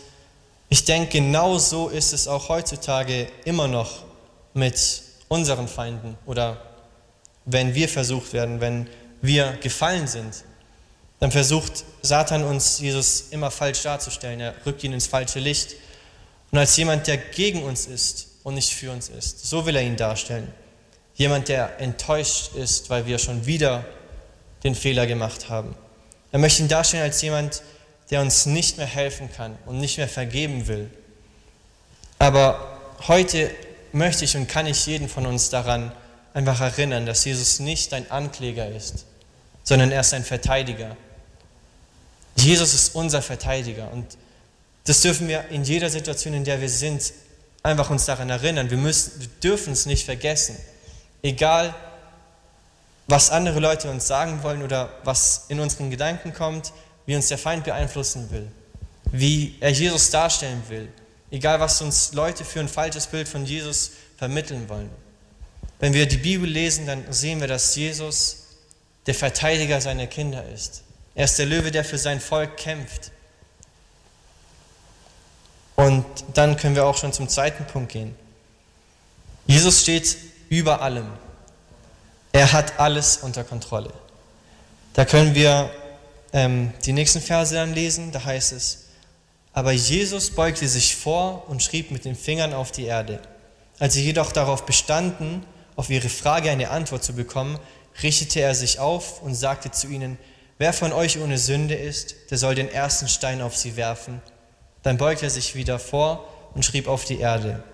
ich 0.70 0.86
denke, 0.86 1.10
genau 1.10 1.58
so 1.58 1.90
ist 1.90 2.14
es 2.14 2.26
auch 2.26 2.48
heutzutage 2.48 3.28
immer 3.44 3.68
noch 3.68 4.04
mit 4.54 5.02
unseren 5.28 5.68
Feinden 5.68 6.16
oder 6.24 6.56
wenn 7.44 7.74
wir 7.74 7.90
versucht 7.90 8.32
werden, 8.32 8.62
wenn 8.62 8.88
wir 9.20 9.58
gefallen 9.58 10.06
sind, 10.06 10.42
dann 11.20 11.30
versucht 11.30 11.84
Satan 12.02 12.42
uns 12.42 12.80
Jesus 12.80 13.26
immer 13.30 13.50
falsch 13.50 13.82
darzustellen. 13.82 14.40
Er 14.40 14.54
rückt 14.64 14.82
ihn 14.82 14.94
ins 14.94 15.06
falsche 15.06 15.38
Licht. 15.38 15.76
Und 16.50 16.58
als 16.58 16.76
jemand, 16.76 17.06
der 17.06 17.18
gegen 17.18 17.62
uns 17.62 17.86
ist 17.86 18.28
und 18.42 18.54
nicht 18.54 18.72
für 18.72 18.90
uns 18.90 19.08
ist, 19.10 19.46
so 19.46 19.66
will 19.66 19.76
er 19.76 19.82
ihn 19.82 19.96
darstellen. 19.96 20.52
Jemand, 21.14 21.48
der 21.48 21.78
enttäuscht 21.78 22.54
ist, 22.54 22.88
weil 22.88 23.06
wir 23.06 23.18
schon 23.18 23.44
wieder 23.44 23.84
den 24.64 24.74
Fehler 24.74 25.06
gemacht 25.06 25.50
haben. 25.50 25.74
Er 26.32 26.38
möchte 26.38 26.62
ihn 26.62 26.68
darstellen 26.68 27.02
als 27.02 27.20
jemand, 27.20 27.62
der 28.10 28.22
uns 28.22 28.46
nicht 28.46 28.78
mehr 28.78 28.86
helfen 28.86 29.30
kann 29.30 29.56
und 29.66 29.78
nicht 29.78 29.98
mehr 29.98 30.08
vergeben 30.08 30.66
will. 30.66 30.90
Aber 32.18 32.78
heute 33.08 33.50
möchte 33.92 34.24
ich 34.24 34.36
und 34.36 34.48
kann 34.48 34.66
ich 34.66 34.86
jeden 34.86 35.08
von 35.08 35.26
uns 35.26 35.50
daran 35.50 35.92
einfach 36.32 36.60
erinnern, 36.60 37.06
dass 37.06 37.24
Jesus 37.24 37.60
nicht 37.60 37.92
ein 37.92 38.10
Ankläger 38.10 38.68
ist, 38.68 39.04
sondern 39.64 39.92
er 39.92 40.00
ist 40.00 40.14
ein 40.14 40.24
Verteidiger. 40.24 40.96
Jesus 42.40 42.74
ist 42.74 42.94
unser 42.94 43.22
Verteidiger 43.22 43.90
und 43.92 44.16
das 44.84 45.02
dürfen 45.02 45.28
wir 45.28 45.48
in 45.48 45.64
jeder 45.64 45.90
Situation, 45.90 46.34
in 46.34 46.44
der 46.44 46.60
wir 46.60 46.68
sind, 46.68 47.12
einfach 47.62 47.90
uns 47.90 48.06
daran 48.06 48.30
erinnern. 48.30 48.70
Wir, 48.70 48.78
müssen, 48.78 49.20
wir 49.20 49.28
dürfen 49.42 49.72
es 49.72 49.86
nicht 49.86 50.04
vergessen. 50.04 50.56
Egal, 51.22 51.74
was 53.06 53.30
andere 53.30 53.60
Leute 53.60 53.90
uns 53.90 54.06
sagen 54.06 54.42
wollen 54.42 54.62
oder 54.62 54.90
was 55.04 55.46
in 55.48 55.60
unseren 55.60 55.90
Gedanken 55.90 56.32
kommt, 56.32 56.72
wie 57.06 57.16
uns 57.16 57.28
der 57.28 57.38
Feind 57.38 57.64
beeinflussen 57.64 58.30
will, 58.30 58.50
wie 59.12 59.56
er 59.60 59.70
Jesus 59.70 60.10
darstellen 60.10 60.62
will, 60.68 60.88
egal 61.30 61.60
was 61.60 61.82
uns 61.82 62.12
Leute 62.12 62.44
für 62.44 62.60
ein 62.60 62.68
falsches 62.68 63.06
Bild 63.06 63.28
von 63.28 63.44
Jesus 63.44 63.92
vermitteln 64.16 64.68
wollen. 64.68 64.90
Wenn 65.78 65.92
wir 65.92 66.06
die 66.06 66.18
Bibel 66.18 66.48
lesen, 66.48 66.86
dann 66.86 67.04
sehen 67.12 67.40
wir, 67.40 67.48
dass 67.48 67.74
Jesus 67.74 68.44
der 69.06 69.14
Verteidiger 69.14 69.80
seiner 69.80 70.06
Kinder 70.06 70.44
ist. 70.48 70.84
Er 71.14 71.24
ist 71.24 71.38
der 71.38 71.46
Löwe, 71.46 71.70
der 71.70 71.84
für 71.84 71.98
sein 71.98 72.20
Volk 72.20 72.56
kämpft. 72.56 73.10
Und 75.76 76.04
dann 76.34 76.56
können 76.56 76.74
wir 76.74 76.86
auch 76.86 76.96
schon 76.96 77.12
zum 77.12 77.28
zweiten 77.28 77.64
Punkt 77.66 77.92
gehen. 77.92 78.14
Jesus 79.46 79.80
steht 79.82 80.16
über 80.48 80.82
allem. 80.82 81.06
Er 82.32 82.52
hat 82.52 82.78
alles 82.78 83.18
unter 83.18 83.44
Kontrolle. 83.44 83.92
Da 84.92 85.04
können 85.04 85.34
wir 85.34 85.70
ähm, 86.32 86.72
die 86.84 86.92
nächsten 86.92 87.20
Verse 87.20 87.54
dann 87.54 87.74
lesen, 87.74 88.12
da 88.12 88.24
heißt 88.24 88.52
es, 88.52 88.86
aber 89.52 89.72
Jesus 89.72 90.30
beugte 90.30 90.68
sich 90.68 90.94
vor 90.94 91.48
und 91.48 91.62
schrieb 91.62 91.90
mit 91.90 92.04
den 92.04 92.14
Fingern 92.14 92.54
auf 92.54 92.70
die 92.70 92.84
Erde. 92.84 93.20
Als 93.78 93.94
sie 93.94 94.04
jedoch 94.04 94.32
darauf 94.32 94.64
bestanden, 94.66 95.44
auf 95.74 95.90
ihre 95.90 96.08
Frage 96.08 96.50
eine 96.50 96.70
Antwort 96.70 97.02
zu 97.02 97.14
bekommen, 97.14 97.58
richtete 98.02 98.40
er 98.40 98.54
sich 98.54 98.78
auf 98.78 99.22
und 99.22 99.34
sagte 99.34 99.70
zu 99.70 99.88
ihnen, 99.88 100.18
wer 100.60 100.74
von 100.74 100.92
euch 100.92 101.18
ohne 101.18 101.38
Sünde 101.38 101.74
ist, 101.74 102.14
der 102.30 102.36
soll 102.36 102.54
den 102.54 102.70
ersten 102.70 103.08
Stein 103.08 103.40
auf 103.40 103.56
sie 103.56 103.76
werfen. 103.76 104.20
Dann 104.82 104.98
beugte 104.98 105.24
er 105.24 105.30
sich 105.30 105.54
wieder 105.54 105.78
vor 105.78 106.28
und 106.54 106.66
schrieb 106.66 106.86
auf 106.86 107.06
die 107.06 107.18
Erde. 107.18 107.64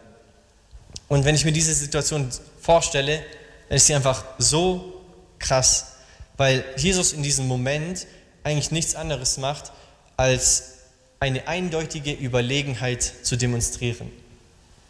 Und 1.09 1.25
wenn 1.25 1.35
ich 1.35 1.45
mir 1.45 1.51
diese 1.51 1.75
Situation 1.75 2.31
vorstelle, 2.61 3.25
dann 3.69 3.77
ist 3.77 3.89
sie 3.89 3.95
einfach 3.97 4.25
so 4.39 5.03
krass, 5.41 5.97
weil 6.37 6.65
Jesus 6.77 7.13
in 7.13 7.25
diesem 7.25 7.49
Moment 7.49 8.07
eigentlich 8.45 8.71
nichts 8.71 8.95
anderes 8.95 9.37
macht, 9.37 9.73
als 10.17 10.75
eine 11.19 11.49
eindeutige 11.49 12.13
Überlegenheit 12.13 13.03
zu 13.03 13.35
demonstrieren. 13.35 14.13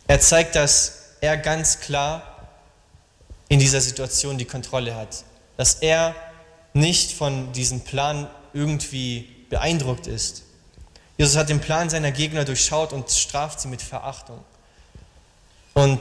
Er 0.06 0.20
zeigt, 0.20 0.54
dass 0.54 1.14
er 1.22 1.38
ganz 1.38 1.80
klar 1.80 2.50
in 3.48 3.58
dieser 3.58 3.80
Situation 3.80 4.36
die 4.36 4.44
Kontrolle 4.44 4.94
hat, 4.94 5.24
dass 5.56 5.76
er 5.76 6.14
nicht 6.76 7.12
von 7.12 7.52
diesem 7.52 7.80
Plan 7.80 8.28
irgendwie 8.52 9.28
beeindruckt 9.48 10.06
ist. 10.06 10.42
Jesus 11.16 11.36
hat 11.36 11.48
den 11.48 11.60
Plan 11.60 11.88
seiner 11.88 12.12
Gegner 12.12 12.44
durchschaut 12.44 12.92
und 12.92 13.10
straft 13.10 13.60
sie 13.60 13.68
mit 13.68 13.80
Verachtung. 13.80 14.38
Und 15.72 15.98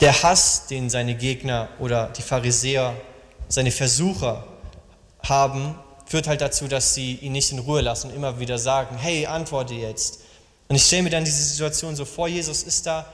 der 0.00 0.22
Hass, 0.22 0.66
den 0.66 0.90
seine 0.90 1.14
Gegner 1.14 1.68
oder 1.78 2.08
die 2.08 2.22
Pharisäer, 2.22 2.94
seine 3.48 3.70
Versucher 3.70 4.46
haben, 5.22 5.74
führt 6.04 6.28
halt 6.28 6.42
dazu, 6.42 6.68
dass 6.68 6.94
sie 6.94 7.14
ihn 7.14 7.32
nicht 7.32 7.50
in 7.50 7.58
Ruhe 7.58 7.80
lassen 7.80 8.10
und 8.10 8.16
immer 8.16 8.38
wieder 8.38 8.58
sagen, 8.58 8.96
hey, 8.98 9.26
antworte 9.26 9.74
jetzt. 9.74 10.20
Und 10.68 10.76
ich 10.76 10.84
stelle 10.84 11.04
mir 11.04 11.10
dann 11.10 11.24
diese 11.24 11.42
Situation 11.42 11.96
so 11.96 12.04
vor, 12.04 12.28
Jesus 12.28 12.62
ist 12.62 12.86
da 12.86 13.06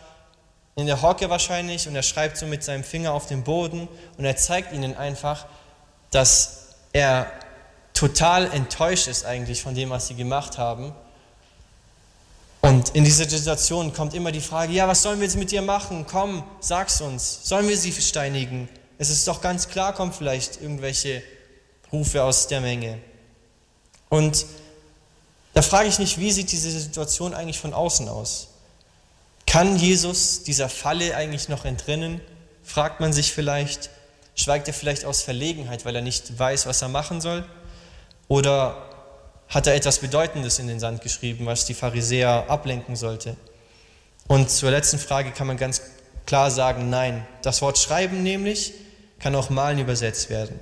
in 0.75 0.87
der 0.87 1.03
Hocke 1.03 1.31
wahrscheinlich 1.31 1.87
und 1.87 1.95
er 1.95 2.03
schreibt 2.03 2.37
so 2.37 2.47
mit 2.47 2.65
seinem 2.65 2.83
Finger 2.83 3.13
auf 3.13 3.27
den 3.27 3.45
Boden 3.45 3.89
und 4.17 4.25
er 4.25 4.37
zeigt 4.37 4.73
ihnen 4.73 4.97
einfach, 4.97 5.47
dass 6.13 6.69
er 6.93 7.27
total 7.95 8.53
enttäuscht 8.53 9.09
ist 9.09 9.25
eigentlich 9.25 9.63
von 9.63 9.75
dem, 9.75 9.91
was 9.91 10.07
sie 10.07 10.15
gemacht 10.15 10.59
haben. 10.59 10.93
Und 12.61 12.91
in 12.91 13.03
dieser 13.03 13.29
Situation 13.29 13.93
kommt 13.93 14.15
immer 14.15 14.31
die 14.31 14.41
Frage, 14.41 14.73
ja, 14.73 14.87
was 14.87 15.03
sollen 15.03 15.19
wir 15.19 15.27
jetzt 15.27 15.37
mit 15.37 15.51
dir 15.51 15.63
machen? 15.63 16.07
Komm, 16.09 16.45
sag's 16.61 17.01
uns. 17.01 17.41
Sollen 17.43 17.69
wir 17.69 17.77
sie 17.77 17.93
steinigen? 17.93 18.69
Es 18.99 19.11
ist 19.11 19.27
doch 19.27 19.41
ganz 19.41 19.69
klar, 19.69 19.95
kommen 19.95 20.13
vielleicht 20.13 20.63
irgendwelche 20.63 21.25
Rufe 21.93 22.23
aus 22.23 22.47
der 22.47 22.61
Menge. 22.61 22.99
Und 24.09 24.47
da 25.55 25.63
frage 25.63 25.89
ich 25.89 25.99
mich, 25.99 26.19
wie 26.19 26.31
sieht 26.31 26.53
diese 26.53 26.71
Situation 26.71 27.35
eigentlich 27.35 27.59
von 27.59 27.75
außen 27.75 28.09
aus? 28.09 28.49
Kann 29.47 29.77
Jesus 29.77 30.45
dieser 30.45 30.69
Falle 30.69 31.17
eigentlich 31.17 31.49
noch 31.49 31.65
entrinnen? 31.65 32.21
Fragt 32.63 33.01
man 33.01 33.13
sich 33.13 33.33
vielleicht. 33.33 33.91
Schweigt 34.35 34.69
er 34.69 34.75
vielleicht 34.75 35.05
aus 35.05 35.23
Verlegenheit, 35.23 35.85
weil 35.85 35.97
er 35.97 36.03
nicht 36.03 36.39
weiß, 36.39 36.67
was 36.67 36.83
er 36.83 36.89
machen 36.89 37.21
soll? 37.21 37.45
Oder 38.29 38.89
hat 39.49 39.67
er 39.67 39.75
etwas 39.75 39.99
Bedeutendes 39.99 40.59
in 40.59 40.69
den 40.69 40.81
Sand 40.81 41.03
geschrieben, 41.03 41.47
was 41.47 41.67
die 41.67 41.75
Pharisäer 41.75 42.47
ablenken 42.49 42.97
sollte? 42.97 43.37
Und 44.29 44.51
zur 44.51 44.71
letzten 44.71 44.99
Frage 44.99 45.33
kann 45.33 45.47
man 45.47 45.57
ganz 45.57 45.83
klar 46.27 46.51
sagen, 46.51 46.89
nein. 46.89 47.27
Das 47.43 47.61
Wort 47.61 47.79
schreiben 47.79 48.23
nämlich 48.23 48.73
kann 49.23 49.35
auch 49.37 49.51
malen 49.51 49.79
übersetzt 49.79 50.31
werden. 50.31 50.59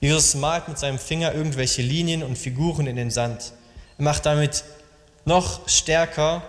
Jesus 0.00 0.34
malt 0.34 0.68
mit 0.68 0.78
seinem 0.78 0.98
Finger 0.98 1.34
irgendwelche 1.34 1.80
Linien 1.80 2.22
und 2.22 2.36
Figuren 2.36 2.86
in 2.86 2.96
den 2.96 3.10
Sand. 3.10 3.54
Er 3.96 4.04
macht 4.04 4.26
damit 4.26 4.64
noch 5.24 5.66
stärker 5.66 6.42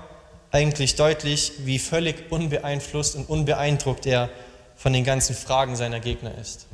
eigentlich 0.51 0.95
deutlich, 0.95 1.53
wie 1.59 1.79
völlig 1.79 2.31
unbeeinflusst 2.31 3.15
und 3.15 3.29
unbeeindruckt 3.29 4.05
er 4.05 4.29
von 4.77 4.93
den 4.93 5.03
ganzen 5.03 5.35
Fragen 5.35 5.75
seiner 5.75 5.99
Gegner 5.99 6.37
ist. 6.37 6.67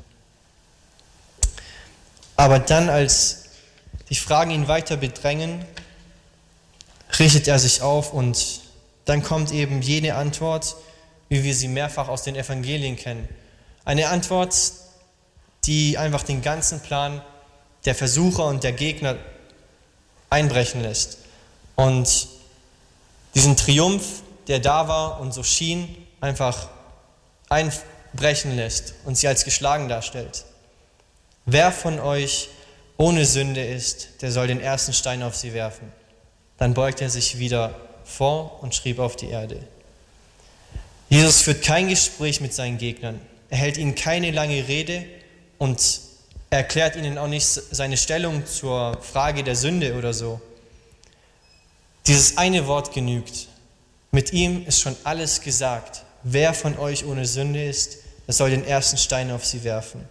Aber 2.36 2.60
dann, 2.60 2.90
als 2.90 3.46
die 4.10 4.16
Fragen 4.16 4.52
ihn 4.52 4.68
weiter 4.68 4.98
bedrängen, 4.98 5.64
richtet 7.20 7.48
er 7.48 7.60
sich 7.60 7.82
auf 7.82 8.14
und 8.14 8.62
dann 9.06 9.24
kommt 9.24 9.52
eben 9.52 9.82
jene 9.82 10.16
Antwort, 10.16 10.76
wie 11.30 11.44
wir 11.44 11.56
sie 11.56 11.68
mehrfach 11.68 12.08
aus 12.08 12.24
den 12.24 12.36
Evangelien 12.36 12.96
kennen. 12.96 13.28
Eine 13.86 14.10
Antwort, 14.10 14.56
die 15.66 15.98
einfach 15.98 16.24
den 16.24 16.42
ganzen 16.42 16.82
Plan 16.82 17.22
der 17.86 17.96
Versucher 17.96 18.46
und 18.46 18.64
der 18.64 18.74
Gegner 18.74 19.18
einbrechen 20.30 20.82
lässt. 20.82 21.18
Und 21.76 22.28
diesen 23.36 23.56
Triumph, 23.56 24.24
der 24.48 24.60
da 24.60 24.88
war 24.88 25.20
und 25.20 25.34
so 25.34 25.44
schien, 25.44 25.96
einfach 26.20 26.70
ein, 27.50 27.72
brechen 28.14 28.56
lässt 28.56 28.94
und 29.06 29.18
sie 29.18 29.28
als 29.28 29.46
geschlagen 29.46 29.90
darstellt. 29.90 30.46
Wer 31.46 31.72
von 31.72 32.00
euch 32.00 32.50
ohne 32.98 33.26
Sünde 33.26 33.66
ist, 33.66 34.22
der 34.22 34.32
soll 34.32 34.48
den 34.48 34.62
ersten 34.62 34.94
Stein 34.94 35.24
auf 35.24 35.36
sie 35.36 35.54
werfen. 35.54 35.92
Dann 36.58 36.74
beugt 36.74 37.02
er 37.02 37.10
sich 37.10 37.40
wieder 37.40 37.74
vor 38.04 38.62
und 38.62 38.76
schrieb 38.76 39.00
auf 39.00 39.16
die 39.16 39.30
Erde. 39.30 39.58
Jesus 41.10 41.42
führt 41.42 41.64
kein 41.64 41.90
Gespräch 41.90 42.42
mit 42.42 42.54
seinen 42.54 42.78
Gegnern. 42.78 43.20
Er 43.50 43.58
hält 43.58 43.78
ihnen 43.78 43.96
keine 43.96 44.32
lange 44.32 44.68
Rede 44.68 45.06
und 45.58 46.00
erklärt 46.50 46.96
ihnen 46.96 47.18
auch 47.18 47.28
nicht 47.28 47.46
seine 47.46 47.98
Stellung 47.98 48.46
zur 48.46 49.02
Frage 49.02 49.44
der 49.44 49.56
Sünde 49.56 49.96
oder 49.96 50.14
so. 50.14 50.40
Dieses 52.08 52.38
eine 52.38 52.68
Wort 52.68 52.94
genügt. 52.94 53.48
Mit 54.12 54.34
ihm 54.34 54.66
ist 54.66 54.82
schon 54.82 54.96
alles 55.04 55.42
gesagt. 55.42 56.04
Wer 56.24 56.54
von 56.54 56.78
euch 56.78 57.06
ohne 57.06 57.26
Sünde 57.26 57.64
ist, 57.64 57.98
der 58.28 58.34
soll 58.34 58.52
den 58.52 58.66
ersten 58.66 58.98
Stein 58.98 59.32
auf 59.32 59.46
sie 59.46 59.64
werfen. 59.64 60.08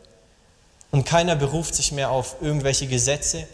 Und 0.91 1.05
keiner 1.05 1.37
beruft 1.37 1.75
sich 1.75 1.93
mehr 1.93 2.11
auf 2.11 2.37
irgendwelche 2.41 2.87
Gesetze. 2.87 3.47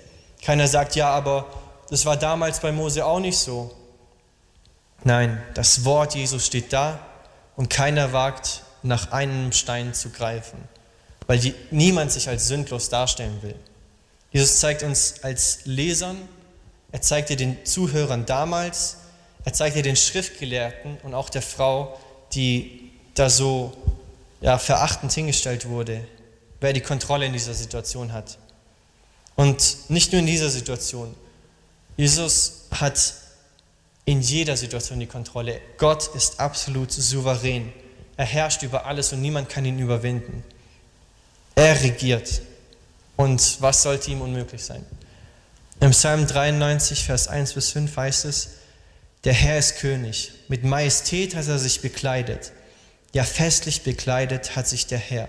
Keiner 0.43 0.67
sagt, 0.67 0.97
ja, 0.97 1.11
aber 1.11 1.47
das 1.91 2.07
war 2.07 2.17
damals 2.17 2.61
bei 2.61 2.73
Mose 2.73 3.05
auch 3.05 3.21
nicht 3.21 3.39
so. 3.39 3.75
Nein, 5.05 5.41
das 5.55 5.85
Wort 5.85 6.15
Jesus 6.15 6.47
steht 6.47 6.73
da 6.73 6.99
und 7.57 7.71
keiner 7.71 8.13
wagt, 8.13 8.63
nach 8.83 9.13
einem 9.13 9.53
Stein 9.53 9.95
zu 9.95 10.11
greifen, 10.11 10.59
weil 11.27 11.39
die, 11.39 11.55
niemand 11.71 12.13
sich 12.13 12.29
als 12.29 12.49
sündlos 12.49 12.89
darstellen 12.89 13.39
will. 13.43 13.55
Jesus 14.31 14.61
zeigt 14.61 14.83
uns 14.83 15.23
als 15.23 15.61
Lesern, 15.65 16.17
er 16.93 17.03
zeigt 17.03 17.31
dir 17.31 17.37
den 17.37 17.65
Zuhörern 17.65 18.27
damals, 18.27 18.99
er 19.45 19.53
zeigt 19.53 19.77
dir 19.77 19.83
den 19.83 19.97
Schriftgelehrten 19.97 20.99
und 21.03 21.15
auch 21.15 21.31
der 21.31 21.43
Frau, 21.43 21.99
die 22.37 22.91
da 23.15 23.31
so 23.31 23.73
ja, 24.41 24.59
verachtend 24.59 25.13
hingestellt 25.13 25.69
wurde, 25.69 26.07
wer 26.61 26.73
die 26.73 26.81
Kontrolle 26.81 27.27
in 27.27 27.33
dieser 27.33 27.55
Situation 27.55 28.13
hat. 28.13 28.39
Und 29.35 29.77
nicht 29.89 30.13
nur 30.13 30.21
in 30.21 30.27
dieser 30.27 30.51
Situation. 30.51 31.15
Jesus 31.97 32.67
hat 32.71 33.15
in 34.05 34.21
jeder 34.21 34.57
Situation 34.57 35.01
die 35.01 35.07
Kontrolle. 35.07 35.61
Gott 35.79 36.15
ist 36.15 36.39
absolut 36.41 36.93
souverän. 36.93 37.73
Er 38.17 38.25
herrscht 38.25 38.63
über 38.63 38.87
alles 38.87 39.13
und 39.13 39.21
niemand 39.21 39.49
kann 39.49 39.65
ihn 39.65 39.79
überwinden. 39.79 40.45
Er 41.55 41.83
regiert. 41.83 42.43
Und 43.17 43.57
was 43.61 43.83
sollte 43.83 44.11
ihm 44.11 44.21
unmöglich 44.21 44.63
sein? 44.63 44.85
Im 45.81 45.91
Psalm 45.91 46.27
93, 46.27 47.05
Vers 47.05 47.29
1 47.29 47.55
bis 47.55 47.71
5 47.73 47.97
heißt 47.97 48.25
es, 48.27 48.51
der 49.27 49.35
Herr 49.35 49.59
ist 49.59 49.79
König, 49.79 50.31
mit 50.47 50.63
Majestät 50.63 51.35
hat 51.35 51.49
er 51.49 51.59
sich 51.59 51.81
bekleidet, 51.81 52.53
ja 53.13 53.25
festlich 53.25 53.83
bekleidet 53.83 54.55
hat 54.55 54.69
sich 54.69 54.87
der 54.87 55.01
Herr. 55.01 55.29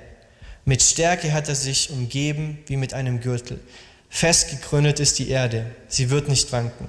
Mit 0.66 0.84
Stärke 0.84 1.34
hat 1.34 1.50
er 1.50 1.56
sich 1.56 1.90
umgeben 1.90 2.60
wie 2.68 2.78
mit 2.78 2.94
einem 2.94 3.22
Gürtel. 3.22 3.60
Fest 4.08 4.52
gegründet 4.52 5.00
ist 5.00 5.18
die 5.18 5.30
Erde, 5.30 5.66
sie 5.88 6.12
wird 6.12 6.30
nicht 6.30 6.52
wanken. 6.52 6.88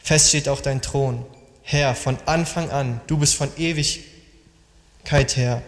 Fest 0.00 0.30
steht 0.30 0.48
auch 0.48 0.60
dein 0.60 0.82
Thron. 0.82 1.24
Herr, 1.62 1.94
von 1.94 2.18
Anfang 2.26 2.70
an, 2.70 3.00
du 3.06 3.18
bist 3.18 3.36
von 3.36 3.50
Ewigkeit 3.56 5.36
her. 5.36 5.62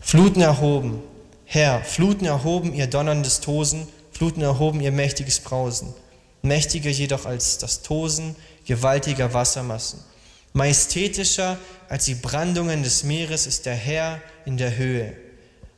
Fluten 0.00 0.42
erhoben, 0.42 1.02
Herr, 1.44 1.82
Fluten 1.82 2.26
erhoben 2.26 2.72
ihr 2.72 2.86
donnerndes 2.86 3.40
Tosen, 3.40 3.88
Fluten 4.12 4.42
erhoben 4.42 4.80
ihr 4.80 4.92
mächtiges 4.92 5.40
Brausen. 5.40 5.92
Mächtiger 6.42 6.90
jedoch 6.90 7.26
als 7.26 7.58
das 7.58 7.82
Tosen 7.82 8.36
gewaltiger 8.64 9.34
Wassermassen. 9.34 10.04
Majestätischer 10.52 11.58
als 11.88 12.06
die 12.06 12.14
Brandungen 12.14 12.82
des 12.82 13.04
Meeres 13.04 13.46
ist 13.46 13.66
der 13.66 13.74
Herr 13.74 14.20
in 14.44 14.56
der 14.56 14.76
Höhe. 14.76 15.16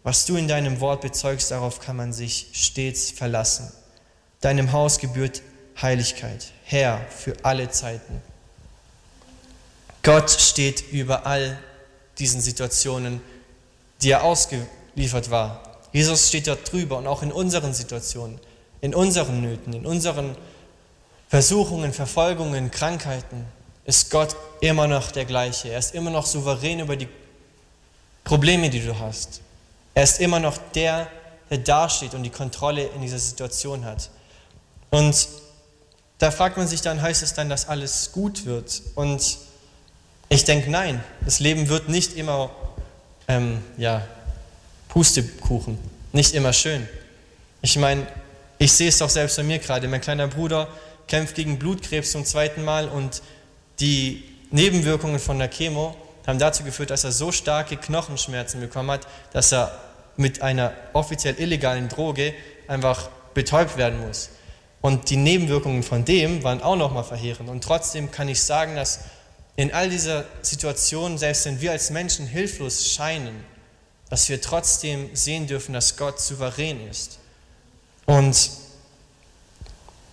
Was 0.03 0.27
du 0.27 0.37
in 0.37 0.49
deinem 0.49 0.81
Wort 0.81 1.03
bezeugst, 1.03 1.51
darauf 1.51 1.81
kann 1.81 1.97
man 1.97 2.13
sich 2.13 2.49
stets 2.53 3.11
verlassen. 3.11 3.73
Deinem 4.41 4.73
Haus 4.73 4.99
gebührt 4.99 5.43
Heiligkeit, 5.81 6.53
Herr 6.65 7.01
für 7.09 7.37
alle 7.45 7.71
Zeiten. 7.71 8.21
Gott 10.03 10.31
steht 10.31 10.91
über 10.91 11.27
all 11.27 11.59
diesen 12.19 12.41
Situationen, 12.41 13.21
die 14.03 14.11
er 14.11 14.25
ausgeliefert 14.25 15.31
war. 15.31 15.79
Jesus 15.93 16.29
steht 16.29 16.47
dort 16.49 16.73
drüber 16.73 16.99
und 16.99 17.07
auch 17.07 17.23
in 17.23 17.31
unseren 17.31 17.73
Situationen, 17.73 18.41
in 18.81 18.95
unseren 18.95 19.43
Nöten, 19.43 19.73
in 19.73 19.87
unseren 19.87 20.35
Versuchungen, 21.29 21.93
Verfolgungen, 21.93 22.71
Krankheiten, 22.71 23.47
ist 23.85 24.11
Gott 24.11 24.37
immer 24.61 24.87
noch 24.87 25.11
der 25.11 25.25
gleiche. 25.25 25.71
Er 25.71 25.79
ist 25.79 25.95
immer 25.95 26.11
noch 26.11 26.27
souverän 26.27 26.81
über 26.81 26.97
die 26.97 27.09
Probleme, 28.25 28.71
die 28.71 28.81
du 28.81 28.99
hast. 28.99 29.41
Er 29.95 30.05
ist 30.05 30.21
immer 30.21 30.39
noch 30.39 30.57
der, 30.75 31.09
der 31.51 31.59
dasteht 31.59 32.15
und 32.15 32.23
die 32.23 32.31
Kontrolle 32.31 32.85
in 32.95 33.03
dieser 33.03 33.19
Situation 33.19 33.85
hat. 33.85 34.11
Und 34.91 35.29
da 36.19 36.31
fragt 36.31 36.57
man 36.57 36.69
sich 36.69 36.81
dann, 36.81 37.03
heißt 37.03 37.23
es 37.23 37.35
dann, 37.35 37.49
dass 37.49 37.69
alles 37.69 38.13
gut 38.13 38.45
wird? 38.45 38.81
Und 38.95 39.39
ich 40.29 40.45
denke, 40.45 40.71
nein, 40.71 41.03
das 41.23 41.41
Leben 41.41 41.69
wird 41.69 41.89
nicht 41.89 42.17
immer, 42.17 42.51
ähm, 43.27 43.63
ja, 43.77 44.07
Pustekuchen, 44.89 45.79
nicht 46.13 46.35
immer 46.35 46.53
schön. 46.53 46.89
Ich 47.61 47.77
meine, 47.77 48.07
ich 48.59 48.73
sehe 48.73 48.89
es 48.89 48.99
doch 48.99 49.11
selbst 49.11 49.37
bei 49.37 49.43
mir 49.43 49.59
gerade. 49.59 49.89
Mein 49.89 50.01
kleiner 50.01 50.29
Bruder 50.29 50.69
kämpft 51.09 51.35
gegen 51.35 51.59
Blutkrebs 51.59 52.13
zum 52.13 52.25
zweiten 52.25 52.63
Mal 52.65 52.89
und 52.89 53.23
die 53.83 54.23
Nebenwirkungen 54.53 55.19
von 55.19 55.39
der 55.39 55.49
Chemo 55.49 55.97
haben 56.27 56.39
dazu 56.39 56.63
geführt, 56.63 56.91
dass 56.91 57.05
er 57.05 57.11
so 57.11 57.33
starke 57.33 57.77
Knochenschmerzen 57.77 58.61
bekommen 58.61 58.93
hat, 58.93 59.09
dass 59.33 59.53
er 59.53 59.77
mit 60.17 60.41
einer 60.41 60.73
offiziell 60.93 61.35
illegalen 61.39 61.89
Droge 61.89 62.33
einfach 62.69 63.09
betäubt 63.35 63.77
werden 63.77 64.07
muss. 64.07 64.31
Und 64.81 65.11
die 65.11 65.17
Nebenwirkungen 65.17 65.83
von 65.83 66.05
dem 66.05 66.45
waren 66.45 66.63
auch 66.63 66.77
nochmal 66.77 67.05
verheerend. 67.05 67.49
Und 67.49 67.65
trotzdem 67.65 68.11
kann 68.11 68.29
ich 68.29 68.41
sagen, 68.41 68.77
dass 68.77 69.01
in 69.57 69.73
all 69.73 69.91
dieser 69.91 70.25
Situation, 70.43 71.19
selbst 71.19 71.45
wenn 71.47 71.61
wir 71.61 71.73
als 71.73 71.91
Menschen 71.91 72.27
hilflos 72.27 72.89
scheinen, 72.89 73.45
dass 74.11 74.29
wir 74.29 74.41
trotzdem 74.41 75.11
sehen 75.15 75.47
dürfen, 75.47 75.73
dass 75.73 75.97
Gott 75.97 76.21
souverän 76.21 76.89
ist. 76.89 77.19
Und 78.07 78.37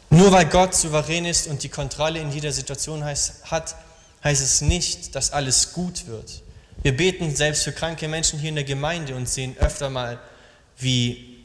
nur 0.10 0.32
weil 0.32 0.46
Gott 0.46 0.76
souverän 0.76 1.26
ist 1.26 1.48
und 1.48 1.64
die 1.64 1.70
Kontrolle 1.70 2.20
in 2.20 2.32
jeder 2.32 2.52
Situation 2.52 3.04
hat, 3.04 3.76
heißt 4.24 4.42
es 4.42 4.62
nicht, 4.62 5.16
dass 5.16 5.32
alles 5.32 5.74
gut 5.74 6.08
wird. 6.08 6.42
Wir 6.82 6.96
beten 6.96 7.36
selbst 7.36 7.64
für 7.64 7.72
kranke 7.72 8.08
Menschen 8.08 8.40
hier 8.40 8.50
in 8.50 8.56
der 8.56 8.64
Gemeinde 8.64 9.16
und 9.16 9.28
sehen 9.28 9.56
öfter 9.60 9.90
mal, 9.90 10.20
wie 10.78 11.40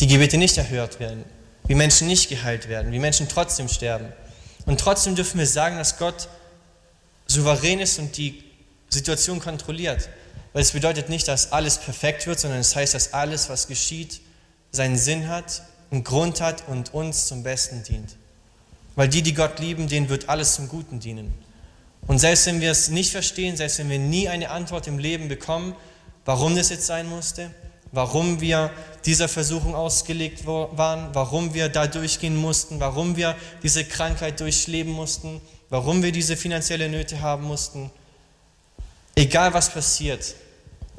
die 0.00 0.06
Gebete 0.06 0.36
nicht 0.36 0.58
erhört 0.58 1.00
werden, 1.00 1.24
wie 1.66 1.74
Menschen 1.74 2.06
nicht 2.06 2.28
geheilt 2.28 2.68
werden, 2.68 2.92
wie 2.92 2.98
Menschen 2.98 3.28
trotzdem 3.28 3.68
sterben. 3.68 4.12
Und 4.66 4.78
trotzdem 4.78 5.16
dürfen 5.16 5.38
wir 5.38 5.46
sagen, 5.46 5.78
dass 5.78 5.98
Gott 5.98 6.28
souverän 7.26 7.80
ist 7.80 7.98
und 7.98 8.16
die 8.16 8.44
Situation 8.90 9.40
kontrolliert. 9.40 10.08
Weil 10.52 10.62
es 10.62 10.72
bedeutet 10.72 11.08
nicht, 11.08 11.26
dass 11.28 11.52
alles 11.52 11.78
perfekt 11.78 12.26
wird, 12.26 12.38
sondern 12.38 12.60
es 12.60 12.76
heißt, 12.76 12.94
dass 12.94 13.12
alles, 13.12 13.48
was 13.48 13.66
geschieht, 13.66 14.20
seinen 14.70 14.98
Sinn 14.98 15.28
hat, 15.28 15.62
einen 15.90 16.04
Grund 16.04 16.40
hat 16.40 16.68
und 16.68 16.92
uns 16.94 17.26
zum 17.26 17.42
Besten 17.42 17.82
dient. 17.82 18.16
Weil 18.96 19.08
die, 19.08 19.22
die 19.22 19.34
Gott 19.34 19.58
lieben, 19.58 19.88
denen 19.88 20.08
wird 20.08 20.28
alles 20.28 20.54
zum 20.54 20.68
Guten 20.68 21.00
dienen. 21.00 21.32
Und 22.06 22.18
selbst 22.18 22.46
wenn 22.46 22.60
wir 22.60 22.70
es 22.70 22.88
nicht 22.88 23.12
verstehen, 23.12 23.56
selbst 23.56 23.78
wenn 23.78 23.90
wir 23.90 23.98
nie 23.98 24.28
eine 24.28 24.50
Antwort 24.50 24.86
im 24.86 24.98
Leben 24.98 25.28
bekommen, 25.28 25.74
warum 26.24 26.56
das 26.56 26.70
jetzt 26.70 26.86
sein 26.86 27.08
musste, 27.08 27.50
warum 27.92 28.40
wir 28.40 28.70
dieser 29.04 29.28
Versuchung 29.28 29.74
ausgelegt 29.74 30.46
waren, 30.46 31.14
warum 31.14 31.54
wir 31.54 31.68
da 31.68 31.86
durchgehen 31.86 32.36
mussten, 32.36 32.80
warum 32.80 33.16
wir 33.16 33.36
diese 33.62 33.84
Krankheit 33.84 34.40
durchleben 34.40 34.92
mussten, 34.92 35.40
warum 35.70 36.02
wir 36.02 36.12
diese 36.12 36.36
finanzielle 36.36 36.88
Nöte 36.88 37.20
haben 37.20 37.44
mussten, 37.44 37.90
egal 39.14 39.54
was 39.54 39.70
passiert, 39.70 40.34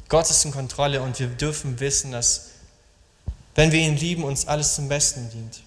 Gott 0.09 0.29
ist 0.29 0.43
in 0.45 0.51
Kontrolle 0.51 1.01
und 1.01 1.19
wir 1.19 1.27
dürfen 1.27 1.79
wissen, 1.79 2.11
dass 2.11 2.48
wenn 3.59 3.73
wir 3.73 3.81
ihn 3.81 3.97
lieben, 3.97 4.23
uns 4.23 4.47
alles 4.47 4.75
zum 4.75 4.87
Besten 4.87 5.29
dient. 5.31 5.59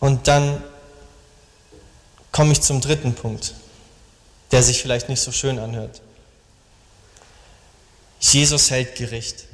Und 0.00 0.28
dann 0.28 0.62
komme 2.30 2.52
ich 2.52 2.60
zum 2.60 2.82
dritten 2.82 3.14
Punkt, 3.14 3.54
der 4.52 4.62
sich 4.62 4.82
vielleicht 4.82 5.08
nicht 5.08 5.22
so 5.22 5.32
schön 5.32 5.58
anhört. 5.58 6.02
Jesus 8.20 8.70
hält 8.70 8.96
Gericht. 8.96 9.46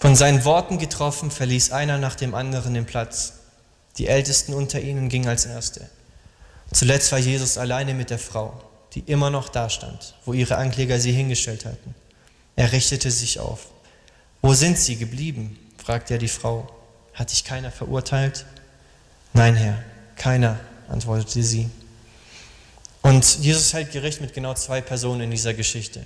Von 0.00 0.16
seinen 0.16 0.44
Worten 0.44 0.78
getroffen, 0.78 1.30
verließ 1.30 1.70
einer 1.70 1.98
nach 1.98 2.16
dem 2.16 2.34
anderen 2.34 2.74
den 2.74 2.84
Platz. 2.84 3.34
Die 3.96 4.08
Ältesten 4.08 4.54
unter 4.54 4.80
ihnen 4.80 5.08
gingen 5.08 5.28
als 5.28 5.46
Erste. 5.46 5.88
Zuletzt 6.72 7.12
war 7.12 7.20
Jesus 7.20 7.58
alleine 7.58 7.94
mit 7.94 8.10
der 8.10 8.18
Frau, 8.18 8.60
die 8.94 9.04
immer 9.06 9.30
noch 9.30 9.48
dastand, 9.48 10.16
wo 10.24 10.32
ihre 10.32 10.56
Ankläger 10.56 10.98
sie 10.98 11.12
hingestellt 11.12 11.64
hatten. 11.64 11.94
Er 12.56 12.72
richtete 12.72 13.12
sich 13.12 13.38
auf. 13.38 13.71
Wo 14.42 14.54
sind 14.54 14.76
sie 14.76 14.96
geblieben? 14.96 15.58
fragte 15.82 16.14
er 16.14 16.18
die 16.18 16.28
Frau. 16.28 16.68
Hat 17.14 17.30
dich 17.30 17.44
keiner 17.44 17.70
verurteilt? 17.70 18.44
Nein, 19.32 19.56
Herr, 19.56 19.82
keiner, 20.16 20.60
antwortete 20.88 21.42
sie. 21.42 21.70
Und 23.02 23.38
Jesus 23.40 23.72
hält 23.72 23.92
Gericht 23.92 24.20
mit 24.20 24.34
genau 24.34 24.54
zwei 24.54 24.80
Personen 24.80 25.22
in 25.22 25.30
dieser 25.30 25.54
Geschichte. 25.54 26.04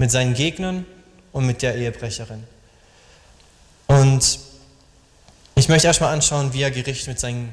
mit 0.00 0.10
seinen 0.10 0.32
Gegnern 0.32 0.86
und 1.30 1.44
mit 1.44 1.60
der 1.60 1.74
Ehebrecherin. 1.76 2.42
Und 3.86 4.38
ich 5.56 5.68
möchte 5.68 5.88
erstmal 5.88 6.14
anschauen, 6.14 6.54
wie 6.54 6.62
er 6.62 6.70
Gericht 6.70 7.06
mit, 7.06 7.20
seinen, 7.20 7.52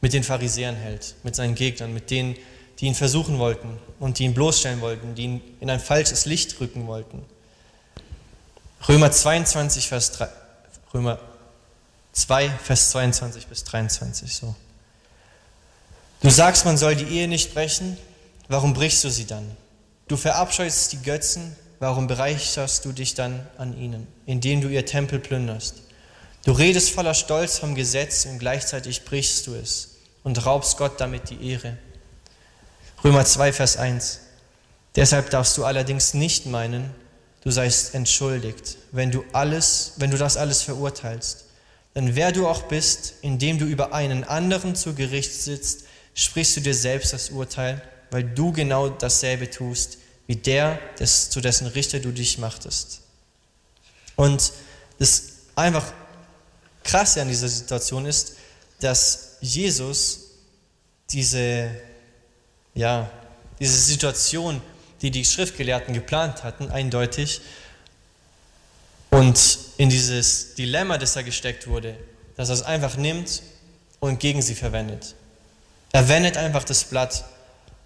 mit 0.00 0.12
den 0.12 0.24
Pharisäern 0.24 0.74
hält, 0.74 1.14
mit 1.22 1.36
seinen 1.36 1.54
Gegnern, 1.54 1.94
mit 1.94 2.10
denen, 2.10 2.34
die 2.80 2.86
ihn 2.86 2.96
versuchen 2.96 3.38
wollten 3.38 3.78
und 4.00 4.18
die 4.18 4.24
ihn 4.24 4.34
bloßstellen 4.34 4.80
wollten, 4.80 5.14
die 5.14 5.22
ihn 5.22 5.40
in 5.60 5.70
ein 5.70 5.78
falsches 5.78 6.26
Licht 6.26 6.58
rücken 6.58 6.88
wollten. 6.88 7.24
Römer 8.88 9.10
22, 9.10 9.88
Vers 9.88 10.12
3, 10.12 10.28
Römer 10.94 11.18
2, 12.12 12.50
Vers 12.50 12.90
22 12.90 13.46
bis 13.48 13.64
23 13.64 14.32
so. 14.32 14.54
Du 16.20 16.30
sagst, 16.30 16.64
man 16.64 16.76
soll 16.76 16.94
die 16.94 17.04
Ehe 17.04 17.26
nicht 17.26 17.52
brechen, 17.52 17.96
warum 18.48 18.74
brichst 18.74 19.02
du 19.02 19.10
sie 19.10 19.26
dann? 19.26 19.44
Du 20.06 20.16
verabscheust 20.16 20.92
die 20.92 21.02
Götzen, 21.02 21.56
warum 21.80 22.06
bereicherst 22.06 22.84
du 22.84 22.92
dich 22.92 23.14
dann 23.14 23.44
an 23.58 23.76
ihnen, 23.76 24.06
indem 24.24 24.60
du 24.60 24.68
ihr 24.68 24.86
Tempel 24.86 25.18
plünderst? 25.18 25.82
Du 26.44 26.52
redest 26.52 26.90
voller 26.90 27.14
Stolz 27.14 27.58
vom 27.58 27.74
Gesetz 27.74 28.24
und 28.24 28.38
gleichzeitig 28.38 29.04
brichst 29.04 29.48
du 29.48 29.54
es 29.56 29.96
und 30.22 30.46
raubst 30.46 30.78
Gott 30.78 31.00
damit 31.00 31.30
die 31.30 31.50
Ehre. 31.50 31.76
Römer 33.02 33.24
2, 33.24 33.52
Vers 33.52 33.76
1. 33.78 34.20
Deshalb 34.94 35.30
darfst 35.30 35.58
du 35.58 35.64
allerdings 35.64 36.14
nicht 36.14 36.46
meinen, 36.46 36.94
du 37.46 37.52
seist 37.52 37.94
entschuldigt, 37.94 38.76
wenn 38.90 39.12
du 39.12 39.24
alles, 39.32 39.92
wenn 39.98 40.10
du 40.10 40.18
das 40.18 40.36
alles 40.36 40.62
verurteilst. 40.62 41.44
Denn 41.94 42.16
wer 42.16 42.32
du 42.32 42.48
auch 42.48 42.62
bist, 42.62 43.14
indem 43.22 43.60
du 43.60 43.66
über 43.66 43.92
einen 43.92 44.24
anderen 44.24 44.74
zu 44.74 44.96
Gericht 44.96 45.32
sitzt, 45.32 45.84
sprichst 46.12 46.56
du 46.56 46.60
dir 46.60 46.74
selbst 46.74 47.12
das 47.12 47.30
Urteil, 47.30 47.80
weil 48.10 48.24
du 48.24 48.50
genau 48.50 48.88
dasselbe 48.88 49.48
tust, 49.48 49.98
wie 50.26 50.34
der, 50.34 50.80
des, 50.98 51.30
zu 51.30 51.40
dessen 51.40 51.68
Richter 51.68 52.00
du 52.00 52.10
dich 52.10 52.38
machtest. 52.38 53.02
Und 54.16 54.52
das 54.98 55.22
einfach 55.54 55.92
krasse 56.82 57.22
an 57.22 57.28
dieser 57.28 57.48
Situation 57.48 58.06
ist, 58.06 58.32
dass 58.80 59.36
Jesus 59.40 60.30
diese, 61.10 61.70
ja, 62.74 63.08
diese 63.60 63.78
Situation, 63.78 64.60
die 65.02 65.10
die 65.10 65.24
Schriftgelehrten 65.24 65.94
geplant 65.94 66.44
hatten, 66.44 66.70
eindeutig, 66.70 67.40
und 69.10 69.58
in 69.76 69.88
dieses 69.88 70.54
Dilemma, 70.54 70.98
das 70.98 71.14
da 71.14 71.22
gesteckt 71.22 71.68
wurde, 71.68 71.96
dass 72.36 72.48
er 72.48 72.54
es 72.54 72.62
einfach 72.62 72.96
nimmt 72.96 73.42
und 74.00 74.20
gegen 74.20 74.42
sie 74.42 74.54
verwendet. 74.54 75.14
Er 75.92 76.08
wendet 76.08 76.36
einfach 76.36 76.64
das 76.64 76.84
Blatt. 76.84 77.24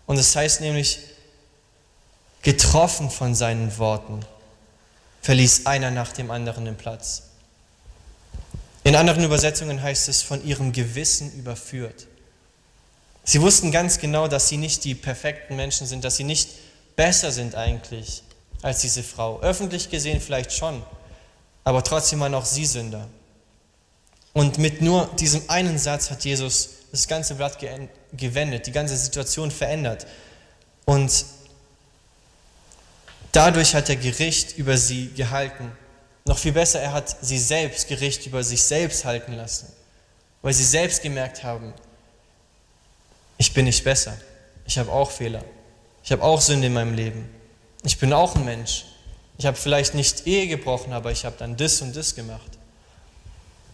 Und 0.07 0.17
es 0.17 0.33
das 0.33 0.37
heißt 0.37 0.61
nämlich, 0.61 0.99
getroffen 2.43 3.11
von 3.11 3.35
seinen 3.35 3.79
Worten, 3.79 4.21
verließ 5.23 5.67
einer 5.67 5.91
nach 5.91 6.13
dem 6.13 6.31
anderen 6.31 6.65
den 6.65 6.77
Platz. 6.77 7.23
In 8.83 8.97
anderen 8.97 9.23
Übersetzungen 9.23 9.83
heißt 9.83 10.09
es, 10.09 10.23
von 10.23 10.45
ihrem 10.45 10.73
Gewissen 10.73 11.33
überführt. 11.35 12.07
Sie 13.23 13.41
wussten 13.41 13.71
ganz 13.71 13.99
genau, 13.99 14.27
dass 14.27 14.49
sie 14.49 14.57
nicht 14.57 14.83
die 14.85 14.95
perfekten 14.95 15.55
Menschen 15.55 15.87
sind, 15.87 16.03
dass 16.03 16.17
sie 16.17 16.25
nicht 16.25 16.49
besser 17.01 17.33
sind 17.33 17.55
eigentlich 17.55 18.23
als 18.61 18.83
diese 18.83 19.03
Frau. 19.03 19.41
Öffentlich 19.41 19.89
gesehen 19.89 20.21
vielleicht 20.21 20.53
schon, 20.53 20.83
aber 21.65 21.83
trotzdem 21.83 22.21
waren 22.21 22.35
auch 22.35 22.45
sie 22.45 22.67
Sünder. 22.67 23.09
Und 24.35 24.59
mit 24.59 24.83
nur 24.83 25.07
diesem 25.19 25.49
einen 25.49 25.79
Satz 25.79 26.11
hat 26.11 26.27
Jesus 26.27 26.69
das 26.91 27.09
ganze 27.09 27.37
Blatt 27.37 27.57
gewendet, 28.13 28.67
die 28.67 28.73
ganze 28.73 28.99
Situation 28.99 29.51
verändert. 29.51 30.07
Und 30.85 31.25
dadurch 33.33 33.75
hat 33.75 33.89
er 33.89 33.97
Gericht 33.97 34.59
über 34.59 34.77
sie 34.77 35.09
gehalten. 35.15 35.73
Noch 36.27 36.37
viel 36.37 36.53
besser, 36.53 36.81
er 36.81 36.93
hat 36.93 37.17
sie 37.23 37.39
selbst 37.39 37.89
Gericht 37.89 38.27
über 38.27 38.45
sich 38.45 38.63
selbst 38.63 39.07
halten 39.07 39.33
lassen, 39.33 39.73
weil 40.43 40.53
sie 40.53 40.65
selbst 40.65 41.01
gemerkt 41.01 41.45
haben, 41.45 41.73
ich 43.39 43.55
bin 43.55 43.65
nicht 43.65 43.83
besser, 43.85 44.19
ich 44.67 44.77
habe 44.77 44.93
auch 44.93 45.11
Fehler, 45.11 45.43
ich 46.03 46.13
habe 46.13 46.23
auch 46.23 46.41
Sünde 46.41 46.69
in 46.69 46.73
meinem 46.73 46.95
Leben, 46.95 47.29
ich 47.83 47.99
bin 47.99 48.13
auch 48.13 48.37
ein 48.37 48.45
Mensch, 48.45 48.85
ich 49.39 49.47
habe 49.47 49.57
vielleicht 49.57 49.95
nicht 49.95 50.27
Ehe 50.27 50.49
gebrochen, 50.49 50.93
aber 50.93 51.13
ich 51.13 51.25
habe 51.25 51.37
dann 51.39 51.57
das 51.57 51.81
und 51.81 51.97
das 51.97 52.15
gemacht. 52.15 52.59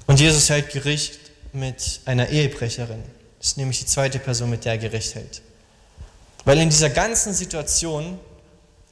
Und 0.07 0.21
Jesus 0.21 0.49
hält 0.49 0.71
Gericht 0.71 1.19
mit 1.53 2.01
einer 2.05 2.29
Ehebrecherin. 2.29 3.03
Das 3.39 3.49
ist 3.49 3.57
nämlich 3.57 3.81
die 3.81 3.87
zweite 3.87 4.19
Person, 4.19 4.51
mit 4.51 4.65
der 4.65 4.73
er 4.73 4.79
Gericht 4.79 5.15
hält. 5.15 5.43
Weil 6.45 6.59
in 6.59 6.71
dieser 6.71 6.91
ganzen 6.91 7.35
Situation 7.35 8.19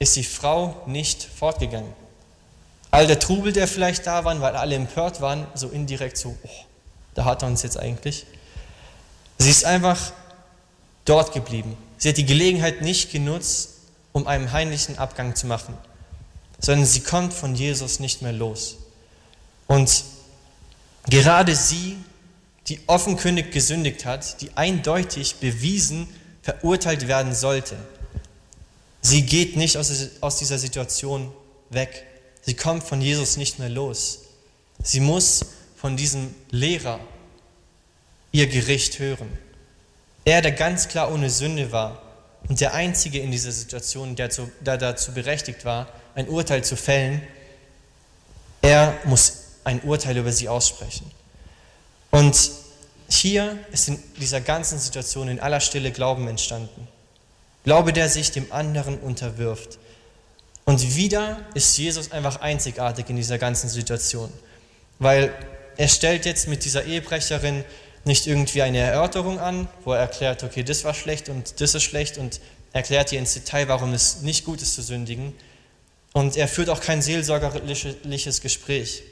ist 0.01 0.17
die 0.17 0.25
Frau 0.25 0.83
nicht 0.87 1.23
fortgegangen. 1.23 1.93
All 2.91 3.07
der 3.07 3.19
Trubel, 3.19 3.53
der 3.53 3.69
vielleicht 3.69 4.07
da 4.07 4.25
war, 4.25 4.41
weil 4.41 4.57
alle 4.57 4.75
empört 4.75 5.21
waren, 5.21 5.47
so 5.55 5.69
indirekt 5.69 6.17
so, 6.17 6.37
oh, 6.43 6.49
da 7.15 7.25
hat 7.25 7.43
er 7.43 7.49
uns 7.49 7.63
jetzt 7.63 7.79
eigentlich. 7.79 8.27
Sie 9.39 9.51
ist 9.51 9.65
einfach 9.65 10.13
dort 11.05 11.33
geblieben. 11.33 11.77
Sie 12.05 12.11
hat 12.11 12.19
die 12.19 12.27
Gelegenheit 12.27 12.83
nicht 12.83 13.11
genutzt, 13.13 13.71
um 14.13 14.27
einen 14.27 14.53
heimlichen 14.53 14.99
Abgang 14.99 15.35
zu 15.35 15.47
machen 15.47 15.75
sondern 16.65 16.87
sie 16.87 17.01
kommt 17.01 17.35
von 17.35 17.55
Jesus 17.55 18.01
nicht 18.01 18.23
mehr 18.23 18.33
los. 18.33 18.77
Und 19.67 20.05
gerade 21.09 21.55
sie, 21.55 21.97
die 22.69 22.81
offenkundig 22.87 23.53
gesündigt 23.53 24.05
hat, 24.05 24.41
die 24.41 24.57
eindeutig 24.57 25.37
bewiesen 25.37 26.09
verurteilt 26.43 27.07
werden 27.07 27.35
sollte, 27.35 27.77
sie 29.03 29.23
geht 29.23 29.57
nicht 29.57 29.77
aus 29.77 30.37
dieser 30.39 30.59
Situation 30.59 31.33
weg. 31.69 32.07
Sie 32.43 32.55
kommt 32.55 32.85
von 32.85 33.03
Jesus 33.03 33.37
nicht 33.37 33.59
mehr 33.59 33.69
los. 33.69 34.21
Sie 34.83 35.01
muss 35.01 35.45
von 35.77 35.97
diesem 35.97 36.35
Lehrer 36.51 37.01
ihr 38.33 38.47
Gericht 38.47 38.99
hören. 38.99 39.29
Er, 40.25 40.41
der 40.43 40.53
ganz 40.53 40.89
klar 40.89 41.13
ohne 41.13 41.31
Sünde 41.31 41.71
war 41.73 42.03
und 42.49 42.61
der 42.61 42.75
Einzige 42.75 43.21
in 43.21 43.31
dieser 43.31 43.53
Situation, 43.53 44.17
der, 44.17 44.31
zu, 44.31 44.51
der 44.61 44.79
dazu 44.79 45.13
berechtigt 45.13 45.65
war, 45.65 45.89
ein 46.15 46.29
Urteil 46.29 46.65
zu 46.65 46.77
fällen, 46.77 47.23
er 48.63 48.95
muss 49.05 49.45
ein 49.65 49.81
Urteil 49.83 50.17
über 50.17 50.33
sie 50.33 50.49
aussprechen. 50.49 51.11
Und 52.11 52.51
hier 53.09 53.59
ist 53.73 53.89
in 53.89 54.03
dieser 54.19 54.41
ganzen 54.41 54.79
Situation 54.79 55.29
in 55.29 55.41
aller 55.41 55.61
Stille 55.61 55.91
Glauben 55.91 56.29
entstanden. 56.29 56.89
Glaube, 57.65 57.93
der 57.93 58.09
sich 58.09 58.31
dem 58.31 58.51
anderen 58.53 58.99
unterwirft. 58.99 59.79
Und 60.65 60.97
wieder 60.97 61.41
ist 61.55 61.77
Jesus 61.77 62.13
einfach 62.13 62.41
einzigartig 62.41 63.09
in 63.09 63.17
dieser 63.17 63.39
ganzen 63.39 63.69
Situation, 63.69 64.33
weil 64.99 65.35
er 65.77 65.89
stellt 65.89 66.25
jetzt 66.25 66.49
mit 66.49 66.65
dieser 66.65 66.85
Ehebrecherin 66.85 67.65
nicht 68.05 68.27
irgendwie 68.27 68.63
eine 68.63 68.79
Erörterung 68.79 69.39
an, 69.39 69.69
wo 69.85 69.93
er 69.93 70.01
erklärt, 70.01 70.43
okay, 70.43 70.63
das 70.63 70.85
war 70.85 70.95
schlecht 70.95 71.29
und 71.29 71.61
das 71.61 71.75
ist 71.75 71.83
schlecht 71.83 72.19
und 72.19 72.41
erklärt 72.73 73.13
ihr 73.13 73.19
ins 73.19 73.35
Detail, 73.35 73.69
warum 73.69 73.93
es 73.95 74.23
nicht 74.23 74.45
gut 74.45 74.61
ist 74.61 74.75
zu 74.75 74.83
sündigen, 74.83 75.35
und 76.13 76.37
er 76.37 76.47
führt 76.47 76.71
auch 76.71 76.81
kein 76.81 77.03
seelsorgerliches 77.03 78.41
Gespräch. 78.41 79.03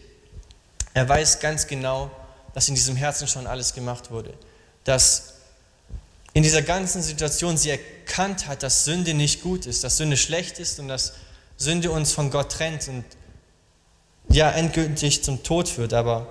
Er 0.94 1.08
weiß 1.08 1.40
ganz 1.40 1.66
genau, 1.66 2.12
dass 2.54 2.68
in 2.68 2.76
diesem 2.76 2.94
Herzen 2.94 3.26
schon 3.26 3.48
alles 3.48 3.74
gemacht 3.74 4.12
wurde. 4.12 4.32
Dass 4.84 5.34
in 6.32 6.44
dieser 6.44 6.62
ganzen 6.62 7.02
Situation 7.02 7.56
sie 7.56 7.70
erkannt 7.70 8.46
hat, 8.46 8.62
dass 8.62 8.84
Sünde 8.84 9.14
nicht 9.14 9.42
gut 9.42 9.66
ist, 9.66 9.82
dass 9.82 9.96
Sünde 9.96 10.16
schlecht 10.16 10.60
ist 10.60 10.78
und 10.78 10.86
dass 10.86 11.14
Sünde 11.56 11.90
uns 11.90 12.12
von 12.12 12.30
Gott 12.30 12.52
trennt 12.52 12.86
und 12.86 13.04
ja 14.28 14.50
endgültig 14.52 15.24
zum 15.24 15.42
Tod 15.42 15.68
führt. 15.68 15.94
Aber 15.94 16.28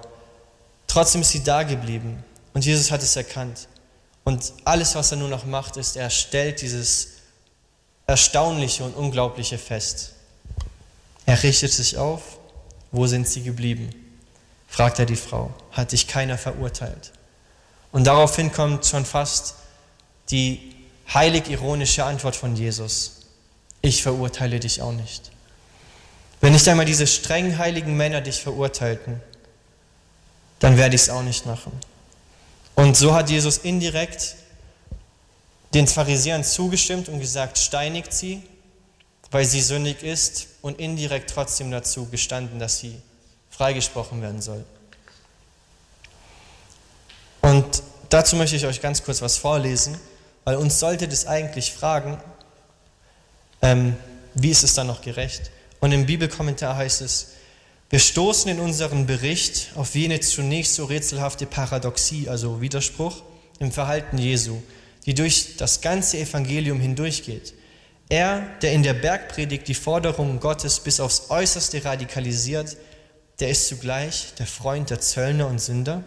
trotzdem 0.88 1.20
ist 1.20 1.32
sie 1.32 1.44
da 1.44 1.64
geblieben 1.64 2.24
und 2.54 2.66
Jesus 2.66 2.92
hat 2.92 3.02
es 3.02 3.16
erkannt. 3.16 3.68
Und 4.24 4.54
alles, 4.66 4.96
was 4.96 5.12
er 5.12 5.18
nur 5.18 5.30
noch 5.30 5.46
macht, 5.46 5.78
ist, 5.78 5.96
er 5.96 6.10
stellt 6.10 6.62
dieses 6.62 7.14
Erstaunliche 8.08 8.84
und 8.84 8.96
Unglaubliche 8.96 9.58
fest. 9.58 10.14
Er 11.26 11.42
richtet 11.42 11.72
sich 11.72 11.98
auf. 11.98 12.22
Wo 12.92 13.08
sind 13.08 13.28
sie 13.28 13.44
geblieben? 13.44 13.90
fragt 14.68 15.00
er 15.00 15.06
die 15.06 15.16
Frau. 15.16 15.54
Hat 15.72 15.92
dich 15.92 16.08
keiner 16.08 16.38
verurteilt? 16.38 17.12
Und 17.92 18.06
daraufhin 18.06 18.52
kommt 18.52 18.86
schon 18.86 19.06
fast 19.06 19.56
die 20.30 20.76
heilig 21.14 21.50
ironische 21.50 22.06
Antwort 22.06 22.36
von 22.36 22.56
Jesus. 22.56 23.22
Ich 23.82 24.02
verurteile 24.02 24.60
dich 24.60 24.82
auch 24.82 24.94
nicht. 24.94 25.32
Wenn 26.40 26.54
nicht 26.54 26.68
einmal 26.68 26.86
diese 26.86 27.06
streng 27.06 27.58
heiligen 27.58 27.96
Männer 27.98 28.22
dich 28.22 28.42
verurteilten, 28.42 29.22
dann 30.60 30.78
werde 30.78 30.96
ich 30.96 31.04
es 31.04 31.10
auch 31.10 31.24
nicht 31.24 31.46
machen. 31.46 31.72
Und 32.82 32.98
so 32.98 33.14
hat 33.14 33.30
Jesus 33.30 33.60
indirekt 33.60 34.36
den 35.76 35.88
Pharisäern 35.88 36.44
zugestimmt 36.44 37.10
und 37.10 37.20
gesagt, 37.20 37.60
steinigt 37.60 38.12
sie, 38.12 38.42
weil 39.30 39.46
sie 39.46 39.62
sündig 39.62 40.02
ist 40.02 40.48
und 40.64 40.80
indirekt 40.80 41.30
trotzdem 41.30 41.70
dazu 41.70 42.08
gestanden, 42.08 42.58
dass 42.58 42.80
sie 42.80 43.00
freigesprochen 43.52 44.24
werden 44.24 44.42
soll. 44.42 44.66
Und 47.44 47.84
dazu 48.10 48.36
möchte 48.36 48.56
ich 48.56 48.66
euch 48.66 48.82
ganz 48.82 49.04
kurz 49.04 49.22
was 49.22 49.38
vorlesen, 49.38 49.96
weil 50.44 50.56
uns 50.56 50.80
sollte 50.80 51.08
das 51.08 51.28
eigentlich 51.28 51.74
fragen, 51.74 52.18
ähm, 53.62 53.96
wie 54.34 54.50
ist 54.50 54.64
es 54.64 54.74
dann 54.74 54.88
noch 54.88 55.02
gerecht? 55.04 55.52
Und 55.82 55.92
im 55.92 56.08
Bibelkommentar 56.08 56.78
heißt 56.78 57.02
es, 57.02 57.28
wir 57.92 58.00
stoßen 58.00 58.50
in 58.50 58.62
unserem 58.62 59.06
Bericht 59.06 59.74
auf 59.76 59.96
jene 59.96 60.22
zunächst 60.22 60.76
so 60.76 60.86
rätselhafte 60.86 61.46
Paradoxie, 61.46 62.30
also 62.30 62.62
Widerspruch, 62.62 63.22
im 63.60 63.74
Verhalten 63.74 64.18
Jesu, 64.18 64.64
die 65.06 65.14
durch 65.14 65.58
das 65.58 65.82
ganze 65.82 66.18
Evangelium 66.18 66.80
hindurchgeht. 66.80 67.54
Er, 68.08 68.48
der 68.62 68.72
in 68.72 68.84
der 68.84 68.94
Bergpredigt 68.94 69.68
die 69.68 69.74
Forderungen 69.74 70.40
Gottes 70.40 70.80
bis 70.80 71.02
aufs 71.02 71.30
äußerste 71.30 71.84
radikalisiert, 71.84 72.78
der 73.42 73.50
ist 73.50 73.68
zugleich 73.68 74.36
der 74.40 74.48
Freund 74.48 74.90
der 74.90 75.02
Zöllner 75.02 75.48
und 75.48 75.60
Sünder. 75.60 76.04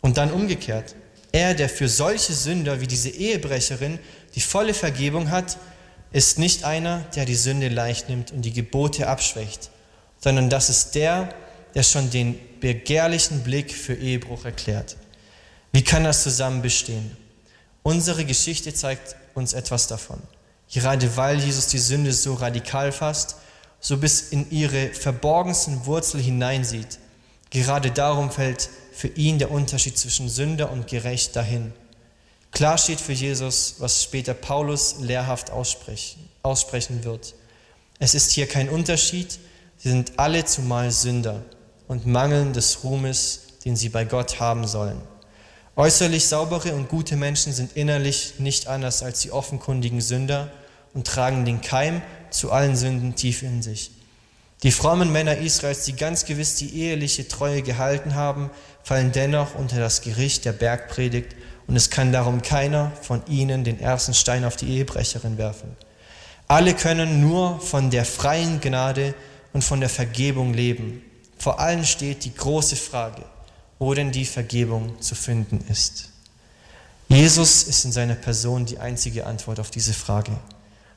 Und 0.00 0.16
dann 0.16 0.32
umgekehrt. 0.32 0.96
Er, 1.30 1.54
der 1.54 1.68
für 1.68 1.88
solche 1.88 2.32
Sünder 2.32 2.80
wie 2.80 2.88
diese 2.88 3.10
Ehebrecherin 3.10 4.00
die 4.34 4.40
volle 4.40 4.74
Vergebung 4.74 5.30
hat, 5.30 5.58
ist 6.12 6.40
nicht 6.40 6.64
einer, 6.64 7.00
der 7.14 7.24
die 7.24 7.36
Sünde 7.36 7.68
leicht 7.68 8.08
nimmt 8.08 8.32
und 8.32 8.42
die 8.42 8.52
Gebote 8.52 9.06
abschwächt, 9.06 9.70
sondern 10.24 10.48
das 10.48 10.70
ist 10.70 10.94
der, 10.94 11.28
der 11.74 11.82
schon 11.82 12.08
den 12.08 12.40
begehrlichen 12.58 13.42
Blick 13.42 13.74
für 13.74 13.92
Ehebruch 13.92 14.46
erklärt. 14.46 14.96
Wie 15.70 15.84
kann 15.84 16.02
das 16.02 16.22
zusammen 16.22 16.62
bestehen? 16.62 17.14
Unsere 17.82 18.24
Geschichte 18.24 18.72
zeigt 18.72 19.16
uns 19.34 19.52
etwas 19.52 19.86
davon. 19.86 20.18
Gerade 20.72 21.14
weil 21.18 21.38
Jesus 21.40 21.66
die 21.66 21.78
Sünde 21.78 22.14
so 22.14 22.32
radikal 22.32 22.90
fasst, 22.90 23.36
so 23.80 23.98
bis 23.98 24.30
in 24.30 24.50
ihre 24.50 24.94
verborgensten 24.94 25.84
Wurzel 25.84 26.22
hineinsieht, 26.22 26.98
gerade 27.50 27.90
darum 27.90 28.30
fällt 28.30 28.70
für 28.94 29.08
ihn 29.08 29.38
der 29.38 29.50
Unterschied 29.50 29.98
zwischen 29.98 30.30
Sünder 30.30 30.72
und 30.72 30.86
Gerecht 30.86 31.36
dahin. 31.36 31.74
Klar 32.50 32.78
steht 32.78 32.98
für 33.02 33.12
Jesus, 33.12 33.74
was 33.76 34.02
später 34.02 34.32
Paulus 34.32 35.00
lehrhaft 35.00 35.50
aussprechen, 35.50 36.30
aussprechen 36.42 37.04
wird. 37.04 37.34
Es 37.98 38.14
ist 38.14 38.30
hier 38.30 38.46
kein 38.46 38.70
Unterschied, 38.70 39.38
sie 39.84 39.90
sind 39.90 40.12
alle 40.16 40.46
zumal 40.46 40.90
Sünder 40.90 41.42
und 41.88 42.06
mangeln 42.06 42.54
des 42.54 42.84
Ruhmes, 42.84 43.40
den 43.66 43.76
sie 43.76 43.90
bei 43.90 44.06
Gott 44.06 44.40
haben 44.40 44.66
sollen. 44.66 44.98
Äußerlich 45.76 46.26
saubere 46.26 46.72
und 46.74 46.88
gute 46.88 47.16
Menschen 47.16 47.52
sind 47.52 47.76
innerlich 47.76 48.36
nicht 48.38 48.66
anders 48.66 49.02
als 49.02 49.20
die 49.20 49.30
offenkundigen 49.30 50.00
Sünder 50.00 50.50
und 50.94 51.06
tragen 51.06 51.44
den 51.44 51.60
Keim 51.60 52.00
zu 52.30 52.50
allen 52.50 52.76
Sünden 52.76 53.14
tief 53.14 53.42
in 53.42 53.60
sich. 53.60 53.90
Die 54.62 54.72
frommen 54.72 55.12
Männer 55.12 55.36
Israels, 55.36 55.84
die 55.84 55.94
ganz 55.94 56.24
gewiss 56.24 56.54
die 56.54 56.80
eheliche 56.80 57.28
Treue 57.28 57.60
gehalten 57.60 58.14
haben, 58.14 58.48
fallen 58.82 59.12
dennoch 59.12 59.54
unter 59.54 59.78
das 59.80 60.00
Gericht 60.00 60.46
der 60.46 60.52
Bergpredigt 60.52 61.36
und 61.66 61.76
es 61.76 61.90
kann 61.90 62.10
darum 62.10 62.40
keiner 62.40 62.90
von 63.02 63.22
ihnen 63.26 63.64
den 63.64 63.78
ersten 63.80 64.14
Stein 64.14 64.46
auf 64.46 64.56
die 64.56 64.68
Ehebrecherin 64.68 65.36
werfen. 65.36 65.76
Alle 66.48 66.72
können 66.72 67.20
nur 67.20 67.60
von 67.60 67.90
der 67.90 68.06
freien 68.06 68.62
Gnade 68.62 69.14
und 69.54 69.64
von 69.64 69.80
der 69.80 69.88
Vergebung 69.88 70.52
leben. 70.52 71.02
Vor 71.38 71.58
allem 71.58 71.84
steht 71.84 72.24
die 72.24 72.34
große 72.34 72.76
Frage, 72.76 73.22
wo 73.78 73.94
denn 73.94 74.12
die 74.12 74.26
Vergebung 74.26 75.00
zu 75.00 75.14
finden 75.14 75.64
ist. 75.70 76.10
Jesus 77.08 77.62
ist 77.62 77.84
in 77.84 77.92
seiner 77.92 78.16
Person 78.16 78.66
die 78.66 78.78
einzige 78.78 79.26
Antwort 79.26 79.60
auf 79.60 79.70
diese 79.70 79.94
Frage. 79.94 80.32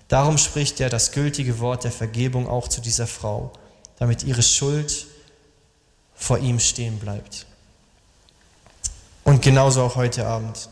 Darum 0.08 0.38
spricht 0.38 0.80
er 0.80 0.90
das 0.90 1.12
gültige 1.12 1.60
Wort 1.60 1.84
der 1.84 1.92
Vergebung 1.92 2.48
auch 2.48 2.68
zu 2.68 2.82
dieser 2.82 3.08
Frau, 3.08 3.54
damit 4.00 4.24
ihre 4.24 4.44
Schuld 4.44 5.06
vor 6.16 6.40
ihm 6.40 6.60
stehen 6.60 6.98
bleibt. 6.98 7.46
Und 9.24 9.42
genauso 9.42 9.84
auch 9.84 9.96
heute 9.96 10.26
Abend. 10.26 10.70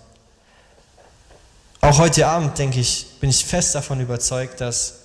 Auch 1.82 2.00
heute 2.00 2.26
Abend, 2.28 2.58
denke 2.58 2.80
ich, 2.80 3.06
bin 3.20 3.30
ich 3.30 3.46
fest 3.46 3.76
davon 3.76 4.00
überzeugt, 4.00 4.62
dass 4.62 5.05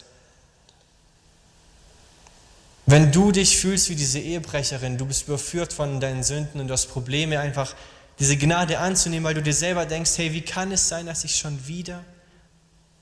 wenn 2.90 3.12
du 3.12 3.32
dich 3.32 3.58
fühlst 3.58 3.88
wie 3.90 3.94
diese 3.94 4.18
Ehebrecherin, 4.18 4.98
du 4.98 5.06
bist 5.06 5.28
überführt 5.28 5.72
von 5.72 6.00
deinen 6.00 6.22
Sünden 6.22 6.60
und 6.60 6.68
du 6.68 6.72
hast 6.72 6.86
Probleme, 6.86 7.38
einfach 7.38 7.74
diese 8.18 8.36
Gnade 8.36 8.78
anzunehmen, 8.78 9.24
weil 9.24 9.34
du 9.34 9.42
dir 9.42 9.54
selber 9.54 9.86
denkst, 9.86 10.12
hey, 10.16 10.32
wie 10.32 10.42
kann 10.42 10.72
es 10.72 10.88
sein, 10.88 11.06
dass 11.06 11.24
ich 11.24 11.36
schon 11.36 11.66
wieder 11.66 12.04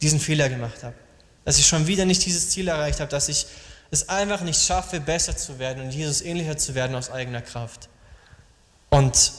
diesen 0.01 0.21
Fehler 0.21 0.49
gemacht 0.49 0.83
habe? 0.83 0.95
Dass 1.45 1.59
ich 1.59 1.67
schon 1.67 1.87
wieder 1.87 2.05
nicht 2.05 2.25
dieses 2.25 2.51
Ziel 2.51 2.69
erreicht 2.69 3.01
habe, 3.01 3.11
dass 3.11 3.29
ich 3.29 3.47
es 3.91 4.09
einfach 4.09 4.43
nicht 4.43 4.61
schaffe, 4.61 5.01
besser 5.01 5.37
zu 5.37 5.59
werden 5.59 5.83
und 5.83 5.91
Jesus 5.91 6.21
ähnlicher 6.21 6.57
zu 6.57 6.75
werden 6.75 6.95
aus 6.95 7.11
eigener 7.11 7.41
Kraft. 7.41 7.89
Und 8.91 9.33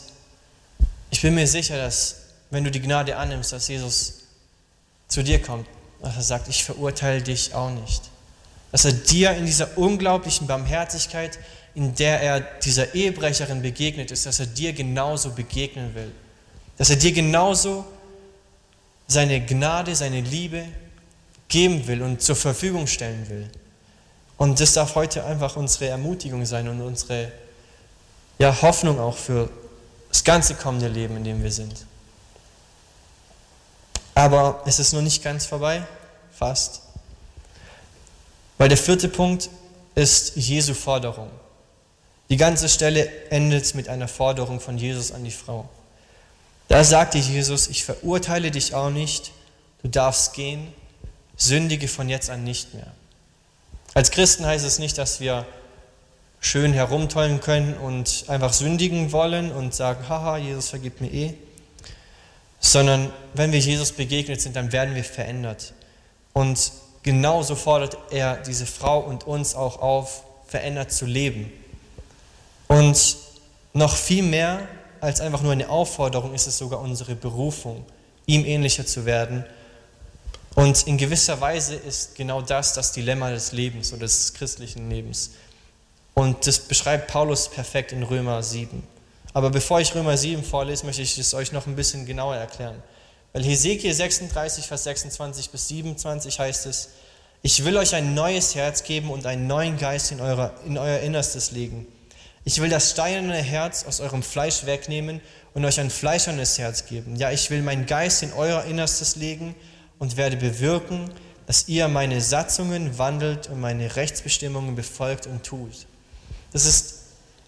ich 1.11 1.21
bin 1.21 1.35
mir 1.35 1.47
sicher, 1.47 1.77
dass 1.77 2.15
wenn 2.49 2.63
du 2.63 2.71
die 2.71 2.81
Gnade 2.81 3.15
annimmst, 3.15 3.51
dass 3.51 3.67
Jesus 3.67 4.23
zu 5.07 5.23
dir 5.23 5.41
kommt, 5.41 5.67
dass 6.01 6.15
er 6.15 6.23
sagt, 6.23 6.47
ich 6.47 6.63
verurteile 6.63 7.21
dich 7.21 7.53
auch 7.53 7.69
nicht. 7.69 8.09
Dass 8.71 8.85
er 8.85 8.93
dir 8.93 9.31
in 9.31 9.45
dieser 9.45 9.77
unglaublichen 9.77 10.47
Barmherzigkeit, 10.47 11.39
in 11.75 11.95
der 11.95 12.21
er 12.21 12.39
dieser 12.39 12.93
Ehebrecherin 12.93 13.61
begegnet 13.61 14.11
ist, 14.11 14.25
dass 14.25 14.39
er 14.39 14.45
dir 14.45 14.73
genauso 14.73 15.31
begegnen 15.31 15.95
will. 15.95 16.11
Dass 16.77 16.89
er 16.89 16.95
dir 16.95 17.11
genauso 17.11 17.85
seine 19.07 19.43
Gnade, 19.45 19.95
seine 19.95 20.21
Liebe 20.21 20.65
geben 21.47 21.87
will 21.87 22.01
und 22.01 22.21
zur 22.21 22.35
Verfügung 22.35 22.85
stellen 22.87 23.27
will. 23.29 23.49
Und 24.37 24.59
das 24.59 24.73
darf 24.73 24.95
heute 24.95 25.25
einfach 25.25 25.55
unsere 25.57 25.87
Ermutigung 25.87 26.45
sein 26.45 26.69
und 26.69 26.81
unsere 26.81 27.31
ja, 28.37 28.61
Hoffnung 28.61 28.99
auch 28.99 29.17
für 29.17 29.49
das 30.09 30.23
ganze 30.23 30.55
kommende 30.55 30.87
Leben, 30.87 31.17
in 31.17 31.23
dem 31.23 31.43
wir 31.43 31.51
sind. 31.51 31.85
Aber 34.15 34.63
es 34.65 34.79
ist 34.79 34.93
noch 34.93 35.01
nicht 35.01 35.23
ganz 35.23 35.45
vorbei, 35.45 35.83
fast. 36.31 36.81
Weil 38.59 38.69
der 38.69 38.77
vierte 38.77 39.07
Punkt 39.07 39.49
ist 39.95 40.35
Jesu 40.35 40.75
Forderung. 40.75 41.31
Die 42.29 42.37
ganze 42.37 42.69
Stelle 42.69 43.09
endet 43.31 43.73
mit 43.73 43.89
einer 43.89 44.07
Forderung 44.07 44.59
von 44.59 44.77
Jesus 44.77 45.11
an 45.11 45.23
die 45.23 45.31
Frau. 45.31 45.67
Da 46.67 46.83
sagte 46.83 47.17
Jesus, 47.17 47.67
ich 47.69 47.83
verurteile 47.83 48.51
dich 48.51 48.75
auch 48.75 48.91
nicht, 48.91 49.31
du 49.81 49.87
darfst 49.87 50.33
gehen, 50.33 50.71
sündige 51.37 51.87
von 51.87 52.09
jetzt 52.09 52.29
an 52.29 52.43
nicht 52.43 52.75
mehr. 52.75 52.91
Als 53.93 54.11
Christen 54.11 54.45
heißt 54.45 54.65
es 54.65 54.77
nicht, 54.77 54.97
dass 54.97 55.21
wir 55.21 55.47
schön 56.41 56.73
herumtollen 56.73 57.39
können 57.39 57.75
und 57.75 58.25
einfach 58.27 58.51
sündigen 58.51 59.13
wollen 59.13 59.51
und 59.53 59.73
sagen, 59.73 60.07
haha, 60.09 60.37
Jesus 60.37 60.69
vergibt 60.69 60.99
mir 60.99 61.11
eh, 61.11 61.33
sondern 62.59 63.11
wenn 63.33 63.53
wir 63.53 63.59
Jesus 63.59 63.93
begegnet 63.93 64.41
sind, 64.41 64.57
dann 64.57 64.73
werden 64.73 64.95
wir 64.95 65.05
verändert. 65.05 65.73
Und 66.33 66.71
genauso 67.03 67.55
fordert 67.55 67.97
er 68.11 68.37
diese 68.37 68.65
Frau 68.65 68.99
und 68.99 69.25
uns 69.25 69.55
auch 69.55 69.81
auf, 69.81 70.23
verändert 70.47 70.91
zu 70.91 71.05
leben. 71.05 71.51
Und 72.67 73.17
noch 73.73 73.95
viel 73.95 74.23
mehr 74.23 74.67
als 75.01 75.21
einfach 75.21 75.41
nur 75.41 75.51
eine 75.51 75.69
Aufforderung 75.69 76.33
ist 76.33 76.47
es 76.47 76.57
sogar 76.57 76.81
unsere 76.81 77.15
Berufung, 77.15 77.85
ihm 78.25 78.45
ähnlicher 78.45 78.85
zu 78.85 79.05
werden. 79.05 79.45
Und 80.55 80.87
in 80.87 80.97
gewisser 80.97 81.39
Weise 81.39 81.75
ist 81.75 82.15
genau 82.15 82.41
das 82.41 82.73
das 82.73 82.91
Dilemma 82.91 83.29
des 83.29 83.51
Lebens 83.51 83.93
oder 83.93 84.01
des 84.01 84.33
christlichen 84.33 84.89
Lebens. 84.89 85.31
Und 86.15 86.45
das 86.47 86.59
beschreibt 86.59 87.07
Paulus 87.07 87.49
perfekt 87.49 87.91
in 87.91 88.03
Römer 88.03 88.43
7. 88.43 88.83
Aber 89.33 89.51
bevor 89.51 89.79
ich 89.79 89.95
Römer 89.95 90.17
7 90.17 90.43
vorlese, 90.43 90.85
möchte 90.85 91.01
ich 91.01 91.17
es 91.17 91.33
euch 91.33 91.51
noch 91.51 91.67
ein 91.67 91.75
bisschen 91.75 92.05
genauer 92.05 92.35
erklären. 92.35 92.81
Weil 93.33 93.43
Hesekiel 93.43 93.93
36, 93.93 94.65
Vers 94.65 94.83
26 94.85 95.49
bis 95.51 95.67
27 95.67 96.39
heißt 96.39 96.65
es, 96.65 96.89
ich 97.41 97.63
will 97.63 97.77
euch 97.77 97.95
ein 97.95 98.13
neues 98.13 98.55
Herz 98.55 98.83
geben 98.83 99.11
und 99.11 99.25
einen 99.25 99.47
neuen 99.47 99.77
Geist 99.77 100.11
in, 100.11 100.19
eurer, 100.19 100.53
in 100.65 100.77
euer 100.77 100.99
Innerstes 100.99 101.51
legen. 101.51 101.87
Ich 102.43 102.61
will 102.61 102.69
das 102.69 102.91
steinerne 102.91 103.37
Herz 103.37 103.85
aus 103.85 103.99
eurem 103.99 104.23
Fleisch 104.23 104.65
wegnehmen 104.65 105.21
und 105.53 105.63
euch 105.63 105.79
ein 105.79 105.89
fleischernes 105.89 106.57
Herz 106.57 106.85
geben. 106.85 107.15
Ja, 107.15 107.31
ich 107.31 107.49
will 107.49 107.61
meinen 107.61 107.85
Geist 107.85 108.23
in 108.23 108.33
euer 108.33 108.63
Innerstes 108.63 109.15
legen 109.15 109.55
und 109.99 110.17
werde 110.17 110.35
bewirken, 110.35 111.09
dass 111.45 111.67
ihr 111.67 111.87
meine 111.87 112.21
Satzungen 112.21 112.97
wandelt 112.97 113.49
und 113.49 113.59
meine 113.59 113.95
Rechtsbestimmungen 113.95 114.75
befolgt 114.75 115.27
und 115.27 115.43
tut. 115.43 115.87
Das 116.51 116.65
ist 116.65 116.95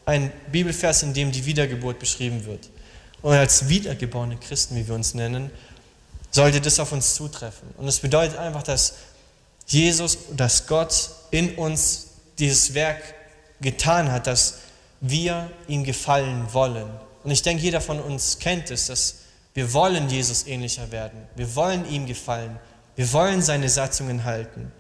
ein 0.06 0.32
Bibelvers, 0.52 1.04
in 1.04 1.14
dem 1.14 1.32
die 1.32 1.46
Wiedergeburt 1.46 2.00
beschrieben 2.00 2.46
wird. 2.46 2.70
Und 3.22 3.34
als 3.34 3.70
wiedergeborene 3.70 4.38
Christen, 4.38 4.76
wie 4.76 4.88
wir 4.88 4.96
uns 4.96 5.14
nennen, 5.14 5.52
sollte 6.32 6.62
das 6.62 6.80
auf 6.80 6.92
uns 6.92 7.16
zutreffen. 7.16 7.70
Und 7.78 7.88
es 7.88 8.00
bedeutet 8.00 8.38
einfach, 8.38 8.64
dass 8.64 8.94
Jesus, 9.68 10.18
dass 10.36 10.68
Gott 10.68 11.10
in 11.30 11.56
uns 11.56 12.08
dieses 12.40 12.74
Werk 12.74 13.02
getan 13.62 14.12
hat, 14.12 14.28
dass 14.28 14.60
wir 15.02 15.52
ihm 15.68 15.84
gefallen 15.84 16.48
wollen. 16.54 16.90
Und 17.24 17.32
ich 17.32 17.42
denke, 17.42 17.64
jeder 17.64 17.82
von 17.82 18.00
uns 18.00 18.40
kennt 18.40 18.72
es, 18.72 18.88
dass 18.88 19.16
wir 19.54 19.74
wollen 19.74 20.10
Jesus 20.10 20.48
ähnlicher 20.48 20.92
werden. 20.92 21.28
Wir 21.36 21.56
wollen 21.56 21.90
ihm 21.90 22.06
gefallen. 22.06 22.60
Wir 22.96 23.12
wollen 23.14 23.42
seine 23.42 23.70
Satzungen 23.70 24.24
halten. 24.24 24.72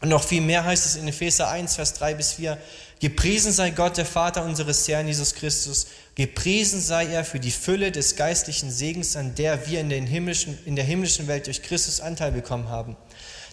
Und 0.00 0.10
noch 0.10 0.22
viel 0.22 0.42
mehr 0.42 0.64
heißt 0.64 0.84
es 0.84 0.96
in 0.96 1.08
Epheser 1.08 1.48
1, 1.48 1.76
Vers 1.76 1.94
3 1.94 2.14
bis 2.14 2.34
4, 2.34 2.58
Gepriesen 3.00 3.52
sei 3.52 3.70
Gott, 3.70 3.98
der 3.98 4.06
Vater 4.06 4.44
unseres 4.44 4.88
Herrn 4.88 5.06
Jesus 5.06 5.34
Christus. 5.34 5.86
Gepriesen 6.14 6.80
sei 6.80 7.06
er 7.06 7.24
für 7.24 7.38
die 7.38 7.50
Fülle 7.50 7.92
des 7.92 8.16
geistlichen 8.16 8.70
Segens, 8.70 9.16
an 9.16 9.34
der 9.34 9.68
wir 9.68 9.80
in, 9.80 9.90
den 9.90 10.06
himmlischen, 10.06 10.58
in 10.64 10.76
der 10.76 10.84
himmlischen 10.84 11.26
Welt 11.26 11.46
durch 11.46 11.62
Christus 11.62 12.00
Anteil 12.00 12.32
bekommen 12.32 12.68
haben. 12.68 12.96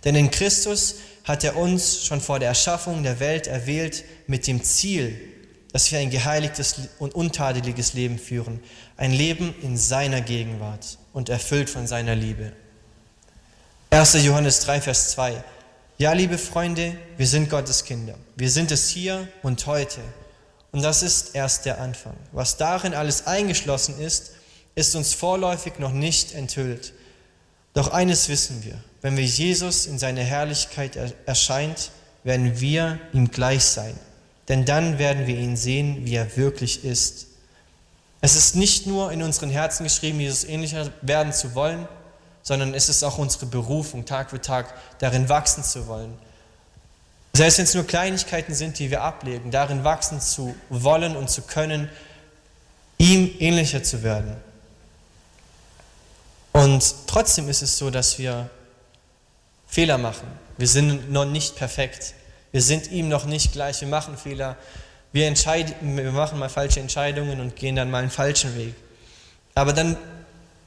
Denn 0.06 0.16
in 0.16 0.32
Christus 0.32 0.96
hat 1.26 1.44
er 1.44 1.58
uns 1.58 2.06
schon 2.06 2.22
vor 2.22 2.40
der 2.40 2.50
Erschaffung 2.50 3.04
der 3.04 3.20
Welt 3.20 3.48
erwählt 3.48 4.04
mit 4.28 4.48
dem 4.48 4.64
Ziel, 4.64 5.20
dass 5.74 5.92
wir 5.92 6.00
ein 6.00 6.10
geheiligtes 6.10 6.76
und 7.00 7.16
untadeliges 7.16 7.94
Leben 7.94 8.20
führen, 8.20 8.62
ein 8.96 9.12
Leben 9.12 9.54
in 9.62 9.76
seiner 9.76 10.22
Gegenwart 10.22 10.98
und 11.12 11.30
erfüllt 11.30 11.70
von 11.70 11.88
seiner 11.88 12.16
Liebe. 12.16 12.54
1. 13.90 14.24
Johannes 14.24 14.62
3, 14.62 14.82
Vers 14.82 15.12
2. 15.12 15.44
Ja, 16.00 16.14
liebe 16.14 16.40
Freunde, 16.40 16.98
wir 17.18 17.28
sind 17.28 17.52
Gottes 17.52 17.86
Kinder. 17.86 18.16
Wir 18.36 18.50
sind 18.50 18.72
es 18.72 18.90
hier 18.90 19.28
und 19.44 19.68
heute. 19.68 20.00
Und 20.72 20.82
das 20.82 21.04
ist 21.04 21.36
erst 21.36 21.66
der 21.66 21.80
Anfang. 21.80 22.16
Was 22.32 22.58
darin 22.58 22.96
alles 22.96 23.28
eingeschlossen 23.28 24.00
ist, 24.00 24.32
ist 24.74 24.96
uns 24.96 25.14
vorläufig 25.14 25.78
noch 25.78 25.92
nicht 25.92 26.34
enthüllt. 26.34 26.94
Doch 27.76 27.92
eines 27.92 28.28
wissen 28.28 28.64
wir, 28.64 28.84
wenn 29.04 29.18
wir 29.18 29.24
Jesus 29.24 29.86
in 29.86 30.00
seiner 30.00 30.24
Herrlichkeit 30.24 30.98
erscheint, 31.28 31.92
werden 32.24 32.60
wir 32.60 33.00
ihm 33.14 33.30
gleich 33.30 33.64
sein. 33.64 33.94
Denn 34.50 34.66
dann 34.66 34.98
werden 34.98 35.28
wir 35.28 35.38
ihn 35.38 35.56
sehen, 35.56 36.06
wie 36.06 36.16
er 36.16 36.36
wirklich 36.36 36.84
ist. 36.84 37.28
Es 38.20 38.36
ist 38.36 38.56
nicht 38.56 38.88
nur 38.88 39.12
in 39.12 39.22
unseren 39.22 39.52
Herzen 39.52 39.84
geschrieben, 39.84 40.20
Jesus 40.20 40.44
ähnlicher 40.44 40.92
werden 41.04 41.34
zu 41.34 41.54
wollen, 41.54 41.88
sondern 42.44 42.74
es 42.74 42.90
ist 42.90 43.04
auch 43.04 43.18
unsere 43.18 43.46
Berufung, 43.48 44.06
Tag 44.06 44.30
für 44.30 44.42
Tag 44.42 44.74
darin 45.00 45.30
wachsen 45.30 45.64
zu 45.64 45.88
wollen. 45.88 46.14
Selbst 47.34 47.58
wenn 47.58 47.66
es 47.66 47.74
nur 47.74 47.88
Kleinigkeiten 47.88 48.54
sind, 48.54 48.78
die 48.78 48.92
wir 48.92 49.02
ablegen, 49.02 49.50
darin 49.50 49.84
wachsen 49.84 50.22
zu 50.22 50.54
wollen 50.70 51.16
und 51.16 51.32
zu 51.32 51.42
können, 51.42 51.90
ihm 53.00 53.34
ähnlicher 53.40 53.82
zu 53.82 54.04
werden. 54.04 54.36
Und 56.52 56.94
trotzdem 57.08 57.50
ist 57.50 57.64
es 57.64 57.78
so, 57.78 57.90
dass 57.90 58.20
wir 58.20 58.50
Fehler 59.68 59.98
machen. 59.98 60.28
Wir 60.58 60.68
sind 60.68 61.12
noch 61.12 61.26
nicht 61.26 61.56
perfekt. 61.56 62.14
Wir 62.52 62.62
sind 62.62 62.92
ihm 62.92 63.10
noch 63.10 63.26
nicht 63.26 63.54
gleich. 63.54 63.82
Wir 63.82 63.88
machen 63.88 64.18
Fehler. 64.18 64.56
Wir, 65.12 65.34
wir 65.34 66.12
machen 66.12 66.38
mal 66.38 66.50
falsche 66.50 66.80
Entscheidungen 66.80 67.40
und 67.40 67.56
gehen 67.56 67.76
dann 67.76 67.90
mal 67.90 68.04
einen 68.04 68.12
falschen 68.12 68.56
Weg. 68.56 68.76
Aber 69.56 69.74
dann 69.74 69.98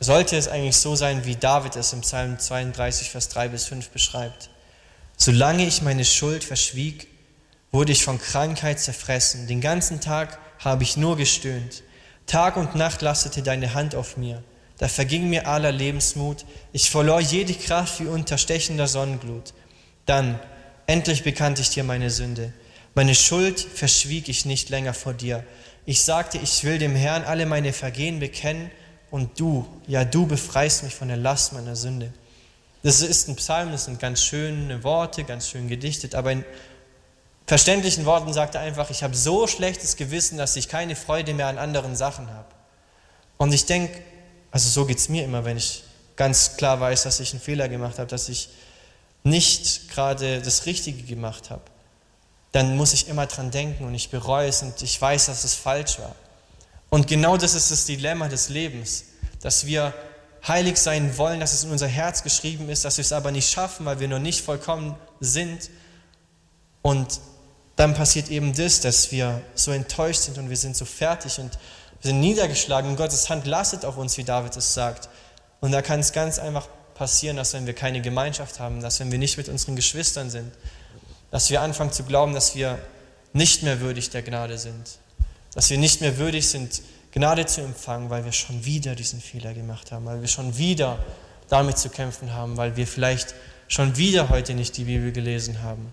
sollte 0.01 0.37
es 0.37 0.49
eigentlich 0.49 0.77
so 0.77 0.95
sein, 0.95 1.25
wie 1.25 1.37
David 1.37 1.77
es 1.77 1.93
im 1.93 2.03
Psalm 2.03 2.39
32, 2.39 3.11
Vers 3.11 3.29
3 3.31 3.49
bis 3.49 3.67
5 3.67 3.89
beschreibt. 3.91 4.51
Solange 5.17 5.67
ich 5.67 5.83
meine 5.83 6.05
Schuld 6.05 6.45
verschwieg, 6.45 7.09
wurde 7.73 7.93
ich 7.93 8.05
von 8.05 8.21
Krankheit 8.21 8.79
zerfressen. 8.81 9.47
Den 9.47 9.61
ganzen 9.61 10.01
Tag 10.01 10.39
habe 10.59 10.83
ich 10.83 10.97
nur 10.97 11.17
gestöhnt. 11.17 11.83
Tag 12.27 12.57
und 12.57 12.75
Nacht 12.75 13.03
lastete 13.03 13.43
deine 13.43 13.75
Hand 13.75 13.95
auf 13.95 14.17
mir. 14.17 14.43
Da 14.79 14.89
verging 14.89 15.31
mir 15.31 15.47
aller 15.47 15.73
Lebensmut. 15.73 16.45
Ich 16.73 16.91
verlor 16.91 17.21
jede 17.21 17.55
Kraft 17.55 18.01
wie 18.01 18.07
unter 18.07 18.37
stechender 18.37 18.87
Sonnenglut. 18.87 19.55
Dann, 20.05 20.39
endlich 20.87 21.23
bekannte 21.23 21.63
ich 21.63 21.71
dir 21.71 21.85
meine 21.85 22.11
Sünde. 22.11 22.53
Meine 22.95 23.15
Schuld 23.15 23.61
verschwieg 23.61 24.29
ich 24.29 24.45
nicht 24.45 24.69
länger 24.69 24.93
vor 24.93 25.15
dir. 25.15 25.45
Ich 25.87 26.03
sagte, 26.03 26.39
ich 26.39 26.65
will 26.65 26.79
dem 26.79 26.97
Herrn 26.97 27.25
alle 27.25 27.47
meine 27.47 27.73
Vergehen 27.73 28.21
bekennen 28.21 28.71
und 29.11 29.39
du, 29.39 29.67
ja 29.87 30.05
du 30.05 30.27
befreist 30.27 30.83
mich 30.83 30.95
von 30.95 31.09
der 31.09 31.17
Last 31.17 31.53
meiner 31.53 31.77
Sünde. 31.77 32.13
Das 32.83 33.01
ist 33.01 33.29
ein 33.29 33.37
Psalm, 33.37 33.73
das 33.73 33.87
sind 33.87 33.99
ganz 33.99 34.23
schöne 34.23 34.85
Worte, 34.85 35.25
ganz 35.25 35.49
schön 35.49 35.69
gedichtet, 35.69 36.15
aber 36.15 36.33
in 36.33 36.45
verständlichen 37.47 38.05
Worten 38.05 38.33
sagt 38.33 38.55
er 38.55 38.61
einfach, 38.61 38.91
ich 38.91 39.03
habe 39.03 39.15
so 39.15 39.47
schlechtes 39.47 39.97
Gewissen, 39.97 40.39
dass 40.39 40.57
ich 40.57 40.69
keine 40.69 40.97
Freude 40.97 41.35
mehr 41.35 41.47
an 41.47 41.59
anderen 41.59 41.97
Sachen 41.97 42.29
habe. 42.29 42.49
Und 43.39 43.53
ich 43.53 43.67
denke, 43.67 44.03
also 44.51 44.69
so 44.69 44.87
geht 44.87 44.99
es 44.99 45.09
mir 45.09 45.25
immer, 45.25 45.45
wenn 45.45 45.57
ich 45.57 45.85
ganz 46.17 46.57
klar 46.57 46.81
weiß, 46.81 47.05
dass 47.05 47.21
ich 47.21 47.33
einen 47.33 47.41
Fehler 47.41 47.69
gemacht 47.69 47.99
habe, 47.99 48.09
dass 48.09 48.29
ich 48.29 48.49
nicht 49.23 49.91
gerade 49.91 50.41
das 50.41 50.67
Richtige 50.67 51.03
gemacht 51.03 51.51
habe. 51.51 51.63
Dann 52.53 52.77
muss 52.77 52.93
ich 52.93 53.09
immer 53.09 53.27
dran 53.27 53.51
denken 53.51 53.85
und 53.85 53.95
ich 53.95 54.11
bereue 54.11 54.49
es 54.49 54.63
und 54.63 54.81
ich 54.81 55.01
weiß, 55.01 55.27
dass 55.27 55.45
es 55.45 55.55
falsch 55.55 55.99
war. 55.99 56.15
Und 56.97 57.09
genau 57.09 57.37
das 57.37 57.55
ist 57.55 57.71
das 57.71 57.85
Dilemma 57.85 58.27
des 58.27 58.49
Lebens, 58.49 59.05
dass 59.43 59.67
wir 59.67 59.93
heilig 60.49 60.79
sein 60.79 61.19
wollen, 61.19 61.41
dass 61.41 61.53
es 61.53 61.63
in 61.63 61.71
unser 61.71 61.89
Herz 61.89 62.23
geschrieben 62.23 62.71
ist, 62.71 62.87
dass 62.87 62.97
wir 62.97 63.03
es 63.03 63.13
aber 63.13 63.33
nicht 63.33 63.53
schaffen, 63.53 63.85
weil 63.85 64.01
wir 64.01 64.09
noch 64.09 64.19
nicht 64.19 64.43
vollkommen 64.43 64.97
sind. 65.21 65.69
Und 66.81 67.21
dann 67.77 67.93
passiert 67.93 68.31
eben 68.31 68.55
das, 68.55 68.81
dass 68.81 69.13
wir 69.13 69.43
so 69.55 69.73
enttäuscht 69.73 70.21
sind 70.21 70.39
und 70.39 70.49
wir 70.49 70.57
sind 70.57 70.75
so 70.75 70.87
fertig 70.87 71.39
und 71.39 71.59
wir 72.01 72.13
sind 72.13 72.21
niedergeschlagen 72.21 72.89
und 72.89 72.97
Gottes 72.97 73.29
Hand 73.29 73.47
lastet 73.47 73.85
auf 73.85 73.99
uns, 73.99 74.17
wie 74.17 74.25
David 74.25 74.57
es 74.57 74.73
sagt. 74.73 75.11
Und 75.61 75.73
da 75.73 75.83
kann 75.83 76.01
es 76.01 76.15
ganz 76.15 76.39
einfach 76.39 76.67
passieren, 76.95 77.37
dass 77.37 77.53
wenn 77.53 77.67
wir 77.67 77.75
keine 77.75 78.01
Gemeinschaft 78.01 78.59
haben, 78.59 78.81
dass 78.81 79.01
wenn 79.01 79.13
wir 79.13 79.19
nicht 79.19 79.37
mit 79.37 79.51
unseren 79.51 79.77
Geschwistern 79.77 80.31
sind, 80.31 80.51
dass 81.31 81.51
wir 81.51 81.61
anfangen 81.61 81.93
zu 81.93 82.05
glauben, 82.05 82.33
dass 82.33 82.55
wir 82.55 82.79
nicht 83.35 83.63
mehr 83.63 83.81
würdig 83.81 84.09
der 84.09 84.23
Gnade 84.23 84.57
sind, 84.57 84.99
dass 85.57 85.71
wir 85.71 85.79
nicht 85.79 86.03
mehr 86.03 86.19
würdig 86.19 86.47
sind, 86.47 86.83
Gnade 87.13 87.47
zu 87.47 87.63
empfangen, 87.63 88.11
weil 88.11 88.27
wir 88.27 88.33
schon 88.33 88.67
wieder 88.67 88.95
diesen 88.95 89.23
Fehler 89.23 89.55
gemacht 89.55 89.91
haben, 89.91 90.05
weil 90.05 90.21
wir 90.21 90.29
schon 90.29 90.59
wieder 90.59 90.99
damit 91.49 91.79
zu 91.79 91.89
kämpfen 91.89 92.35
haben, 92.35 92.59
weil 92.59 92.77
wir 92.77 92.87
vielleicht 92.87 93.35
schon 93.67 93.97
wieder 93.97 94.29
heute 94.29 94.53
nicht 94.53 94.77
die 94.77 94.85
Bibel 94.85 95.13
gelesen 95.13 95.63
haben. 95.63 95.91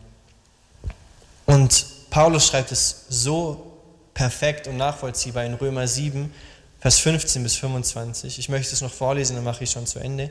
Und 1.45 1.85
Paulus 2.09 2.47
schreibt 2.47 2.73
es 2.73 3.05
so 3.07 3.77
perfekt 4.13 4.67
und 4.67 4.75
nachvollziehbar 4.75 5.45
in 5.45 5.53
Römer 5.53 5.87
7, 5.87 6.33
Vers 6.81 6.99
15 6.99 7.41
bis 7.41 7.55
25. 7.55 8.39
Ich 8.39 8.49
möchte 8.49 8.73
es 8.73 8.81
noch 8.81 8.91
vorlesen, 8.91 9.37
dann 9.37 9.45
mache 9.45 9.63
ich 9.63 9.71
schon 9.71 9.87
zu 9.87 9.99
Ende. 9.99 10.29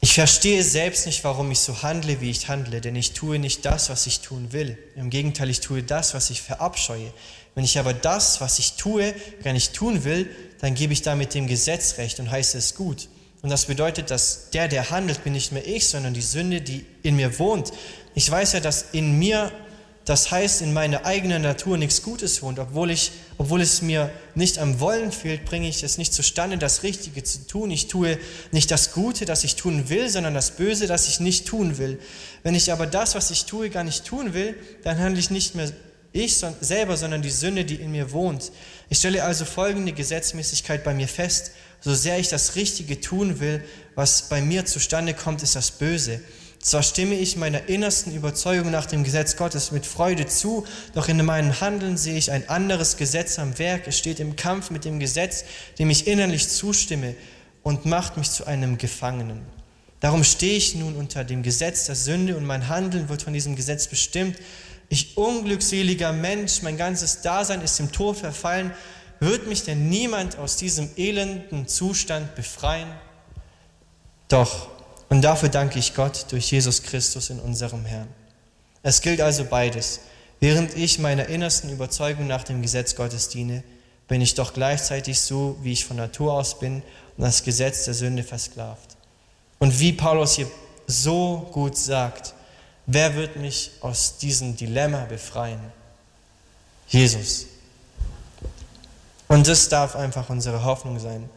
Ich 0.00 0.14
verstehe 0.14 0.64
selbst 0.64 1.04
nicht, 1.04 1.22
warum 1.24 1.50
ich 1.50 1.60
so 1.60 1.82
handle, 1.82 2.22
wie 2.22 2.30
ich 2.30 2.48
handle, 2.48 2.80
denn 2.80 2.96
ich 2.96 3.12
tue 3.12 3.38
nicht 3.38 3.66
das, 3.66 3.90
was 3.90 4.06
ich 4.06 4.20
tun 4.20 4.52
will. 4.52 4.78
Im 4.96 5.10
Gegenteil, 5.10 5.50
ich 5.50 5.60
tue 5.60 5.82
das, 5.82 6.14
was 6.14 6.30
ich 6.30 6.40
verabscheue. 6.40 7.12
Wenn 7.54 7.64
ich 7.64 7.78
aber 7.78 7.92
das, 7.92 8.40
was 8.40 8.58
ich 8.58 8.74
tue, 8.74 9.14
gar 9.42 9.52
nicht 9.52 9.74
tun 9.74 10.04
will, 10.04 10.28
dann 10.60 10.74
gebe 10.74 10.92
ich 10.92 11.02
damit 11.02 11.34
dem 11.34 11.46
Gesetz 11.46 11.98
recht 11.98 12.20
und 12.20 12.30
heiße 12.30 12.58
es 12.58 12.74
gut. 12.74 13.08
Und 13.42 13.50
das 13.50 13.66
bedeutet, 13.66 14.10
dass 14.10 14.50
der, 14.50 14.68
der 14.68 14.90
handelt, 14.90 15.24
bin 15.24 15.32
nicht 15.32 15.52
mehr 15.52 15.66
ich, 15.66 15.88
sondern 15.88 16.14
die 16.14 16.22
Sünde, 16.22 16.60
die 16.60 16.84
in 17.02 17.16
mir 17.16 17.38
wohnt. 17.38 17.72
Ich 18.14 18.30
weiß 18.30 18.52
ja, 18.52 18.60
dass 18.60 18.86
in 18.92 19.18
mir 19.18 19.50
das 20.10 20.30
heißt, 20.30 20.62
in 20.62 20.72
meiner 20.72 21.04
eigenen 21.04 21.42
Natur 21.42 21.76
nichts 21.76 22.02
Gutes 22.02 22.42
wohnt. 22.42 22.58
Obwohl, 22.58 22.90
ich, 22.90 23.12
obwohl 23.38 23.60
es 23.60 23.82
mir 23.82 24.10
nicht 24.34 24.58
am 24.58 24.80
Wollen 24.80 25.12
fehlt, 25.12 25.44
bringe 25.44 25.68
ich 25.68 25.82
es 25.82 25.98
nicht 25.98 26.14
zustande, 26.14 26.58
das 26.58 26.82
Richtige 26.82 27.22
zu 27.22 27.46
tun. 27.46 27.70
Ich 27.70 27.86
tue 27.86 28.18
nicht 28.50 28.70
das 28.70 28.92
Gute, 28.92 29.24
das 29.24 29.44
ich 29.44 29.56
tun 29.56 29.88
will, 29.88 30.08
sondern 30.08 30.34
das 30.34 30.52
Böse, 30.52 30.86
das 30.86 31.06
ich 31.06 31.20
nicht 31.20 31.46
tun 31.46 31.78
will. 31.78 32.00
Wenn 32.42 32.54
ich 32.54 32.72
aber 32.72 32.86
das, 32.86 33.14
was 33.14 33.30
ich 33.30 33.44
tue, 33.44 33.70
gar 33.70 33.84
nicht 33.84 34.04
tun 34.04 34.32
will, 34.32 34.56
dann 34.82 34.98
handle 34.98 35.20
ich 35.20 35.30
nicht 35.30 35.54
mehr 35.54 35.70
ich 36.12 36.36
selber, 36.60 36.96
sondern 36.96 37.22
die 37.22 37.30
Sünde, 37.30 37.64
die 37.64 37.76
in 37.76 37.92
mir 37.92 38.12
wohnt. 38.12 38.50
Ich 38.88 38.98
stelle 38.98 39.24
also 39.24 39.44
folgende 39.44 39.92
Gesetzmäßigkeit 39.92 40.82
bei 40.82 40.94
mir 40.94 41.08
fest. 41.08 41.52
So 41.80 41.94
sehr 41.94 42.18
ich 42.18 42.28
das 42.28 42.56
Richtige 42.56 43.00
tun 43.00 43.40
will, 43.40 43.64
was 43.94 44.28
bei 44.28 44.40
mir 44.40 44.66
zustande 44.66 45.14
kommt, 45.14 45.42
ist 45.42 45.56
das 45.56 45.70
Böse. 45.70 46.20
Zwar 46.62 46.82
stimme 46.82 47.14
ich 47.14 47.36
meiner 47.36 47.70
innersten 47.70 48.14
Überzeugung 48.14 48.70
nach 48.70 48.84
dem 48.84 49.02
Gesetz 49.02 49.36
Gottes 49.36 49.72
mit 49.72 49.86
Freude 49.86 50.26
zu, 50.26 50.66
doch 50.92 51.08
in 51.08 51.24
meinem 51.24 51.58
Handeln 51.58 51.96
sehe 51.96 52.18
ich 52.18 52.30
ein 52.32 52.50
anderes 52.50 52.98
Gesetz 52.98 53.38
am 53.38 53.58
Werk. 53.58 53.86
Es 53.86 53.96
steht 53.96 54.20
im 54.20 54.36
Kampf 54.36 54.70
mit 54.70 54.84
dem 54.84 55.00
Gesetz, 55.00 55.44
dem 55.78 55.88
ich 55.88 56.06
innerlich 56.06 56.48
zustimme 56.50 57.14
und 57.62 57.86
macht 57.86 58.18
mich 58.18 58.30
zu 58.30 58.46
einem 58.46 58.76
Gefangenen. 58.76 59.40
Darum 60.00 60.22
stehe 60.22 60.56
ich 60.56 60.74
nun 60.74 60.96
unter 60.96 61.24
dem 61.24 61.42
Gesetz 61.42 61.86
der 61.86 61.94
Sünde 61.94 62.36
und 62.36 62.44
mein 62.44 62.68
Handeln 62.68 63.08
wird 63.08 63.22
von 63.22 63.32
diesem 63.32 63.56
Gesetz 63.56 63.86
bestimmt. 63.86 64.36
Ich 64.90 65.16
unglückseliger 65.16 66.12
Mensch, 66.12 66.60
mein 66.60 66.76
ganzes 66.76 67.22
Dasein 67.22 67.62
ist 67.62 67.80
im 67.80 67.92
Tod 67.92 68.18
verfallen. 68.18 68.72
Wird 69.20 69.46
mich 69.46 69.64
denn 69.64 69.88
niemand 69.88 70.36
aus 70.36 70.56
diesem 70.56 70.90
elenden 70.96 71.68
Zustand 71.68 72.34
befreien? 72.34 72.88
Doch 74.28 74.68
und 75.08 75.22
dafür 75.22 75.48
danke 75.48 75.78
ich 75.78 75.94
Gott 75.94 76.26
durch 76.30 76.50
Jesus 76.50 76.82
Christus 76.82 77.30
in 77.30 77.40
unserem 77.40 77.84
Herrn. 77.84 78.08
Es 78.82 79.00
gilt 79.00 79.20
also 79.20 79.44
beides. 79.44 80.00
Während 80.38 80.76
ich 80.76 80.98
meiner 80.98 81.26
innersten 81.26 81.70
Überzeugung 81.70 82.26
nach 82.26 82.44
dem 82.44 82.62
Gesetz 82.62 82.94
Gottes 82.94 83.28
diene, 83.28 83.62
bin 84.08 84.20
ich 84.20 84.34
doch 84.34 84.54
gleichzeitig 84.54 85.20
so, 85.20 85.58
wie 85.62 85.72
ich 85.72 85.84
von 85.84 85.96
Natur 85.96 86.32
aus 86.32 86.58
bin 86.58 86.82
und 87.16 87.24
das 87.24 87.44
Gesetz 87.44 87.84
der 87.84 87.94
Sünde 87.94 88.22
versklavt. 88.22 88.96
Und 89.58 89.78
wie 89.78 89.92
Paulus 89.92 90.34
hier 90.34 90.50
so 90.86 91.48
gut 91.52 91.76
sagt, 91.76 92.34
wer 92.86 93.14
wird 93.14 93.36
mich 93.36 93.72
aus 93.80 94.18
diesem 94.18 94.56
Dilemma 94.56 95.04
befreien? 95.04 95.60
Jesus. 96.88 97.46
Und 99.28 99.46
das 99.46 99.68
darf 99.68 99.94
einfach 99.94 100.28
unsere 100.28 100.64
Hoffnung 100.64 100.98
sein. 100.98 101.28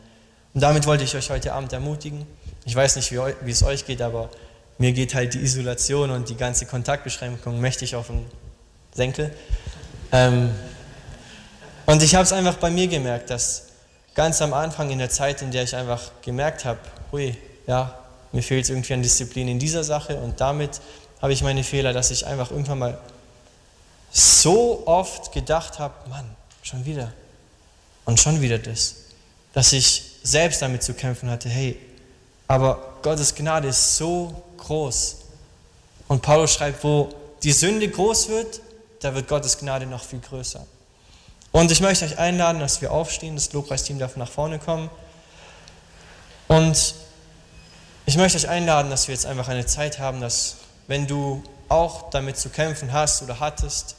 Und 0.54 0.62
damit 0.62 0.86
wollte 0.86 1.04
ich 1.04 1.16
euch 1.16 1.30
heute 1.30 1.54
Abend 1.54 1.74
ermutigen. 1.74 2.26
Ich 2.66 2.76
weiß 2.76 2.96
nicht, 2.96 3.12
wie, 3.12 3.20
wie 3.42 3.52
es 3.52 3.64
euch 3.64 3.86
geht, 3.86 4.02
aber 4.02 4.30
mir 4.78 4.94
geht 4.94 5.14
halt 5.14 5.34
die 5.34 5.40
Isolation 5.40 6.10
und 6.10 6.30
die 6.30 6.36
ganze 6.36 6.66
Kontaktbeschränkung 6.66 7.60
mächtig 7.60 7.96
auf 7.96 8.08
den 8.08 8.26
Senkel. 8.94 9.32
Ähm, 10.12 10.52
und 11.86 12.02
ich 12.02 12.16
habe 12.16 12.24
es 12.24 12.34
einfach 12.34 12.56
bei 12.56 12.70
mir 12.70 12.88
gemerkt, 12.88 13.30
dass 13.30 13.68
ganz 14.16 14.42
am 14.42 14.54
Anfang 14.54 14.90
in 14.90 15.00
der 15.00 15.10
Zeit, 15.10 15.42
in 15.42 15.52
der 15.52 15.64
ich 15.64 15.76
einfach 15.76 16.02
gemerkt 16.22 16.66
habe, 16.66 16.80
hui, 17.12 17.36
ja, 17.68 18.00
mir 18.32 18.42
fehlt 18.42 18.70
irgendwie 18.70 18.94
an 18.94 19.04
Disziplin 19.04 19.48
in 19.48 19.60
dieser 19.60 19.84
Sache 19.84 20.16
und 20.18 20.40
damit 20.42 20.82
habe 21.24 21.32
ich 21.32 21.42
meine 21.42 21.64
Fehler, 21.64 21.94
dass 21.94 22.12
ich 22.12 22.28
einfach 22.28 22.52
irgendwann 22.52 22.80
mal 22.80 22.98
so 24.12 24.86
oft 24.86 25.32
gedacht 25.32 25.80
habe, 25.80 25.94
Mann, 26.10 26.36
schon 26.64 26.84
wieder 26.84 27.14
und 28.04 28.20
schon 28.20 28.42
wieder 28.42 28.60
das, 28.60 28.96
dass 29.54 29.72
ich 29.72 30.18
selbst 30.22 30.62
damit 30.62 30.84
zu 30.84 30.94
kämpfen 30.94 31.30
hatte, 31.30 31.48
hey, 31.48 31.80
aber 32.50 32.96
Gottes 33.04 33.34
Gnade 33.36 33.70
ist 33.70 33.96
so 33.96 34.44
groß. 34.58 35.20
Und 36.10 36.22
Paulus 36.22 36.56
schreibt, 36.56 36.84
wo 36.84 37.08
die 37.42 37.54
Sünde 37.54 37.88
groß 37.88 38.28
wird, 38.28 38.60
da 39.00 39.16
wird 39.16 39.30
Gottes 39.30 39.58
Gnade 39.58 39.86
noch 39.86 40.04
viel 40.04 40.20
größer. 40.20 40.66
Und 41.54 41.72
ich 41.72 41.80
möchte 41.80 42.04
euch 42.04 42.18
einladen, 42.18 42.60
dass 42.60 42.82
wir 42.82 42.92
aufstehen, 42.92 43.36
das 43.36 43.54
Lobpreisteam 43.54 43.98
darf 43.98 44.18
nach 44.18 44.30
vorne 44.30 44.60
kommen. 44.60 44.90
Und 46.50 46.96
ich 48.06 48.18
möchte 48.18 48.38
euch 48.38 48.50
einladen, 48.50 48.90
dass 48.90 49.08
wir 49.08 49.16
jetzt 49.16 49.26
einfach 49.26 49.48
eine 49.48 49.66
Zeit 49.66 50.00
haben, 50.00 50.20
dass 50.20 50.58
wenn 50.88 51.08
du 51.08 51.44
auch 51.70 52.10
damit 52.10 52.38
zu 52.38 52.50
kämpfen 52.50 52.92
hast 52.94 53.24
oder 53.24 53.40
hattest, 53.40 53.96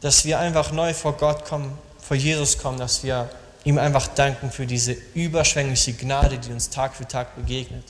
dass 0.00 0.24
wir 0.24 0.38
einfach 0.38 0.72
neu 0.72 0.94
vor 0.94 1.14
Gott 1.14 1.44
kommen, 1.44 1.76
vor 2.00 2.16
Jesus 2.16 2.58
kommen, 2.58 2.78
dass 2.78 3.02
wir 3.02 3.28
ihm 3.64 3.78
einfach 3.78 4.06
danken 4.08 4.50
für 4.50 4.66
diese 4.66 4.92
überschwängliche 5.14 5.92
Gnade, 5.94 6.38
die 6.38 6.52
uns 6.52 6.70
Tag 6.70 6.94
für 6.94 7.06
Tag 7.06 7.34
begegnet. 7.36 7.84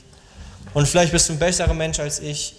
Und 0.73 0.87
vielleicht 0.87 1.11
bist 1.11 1.29
du 1.29 1.33
ein 1.33 1.39
besserer 1.39 1.73
Mensch 1.73 1.99
als 1.99 2.19
ich, 2.19 2.55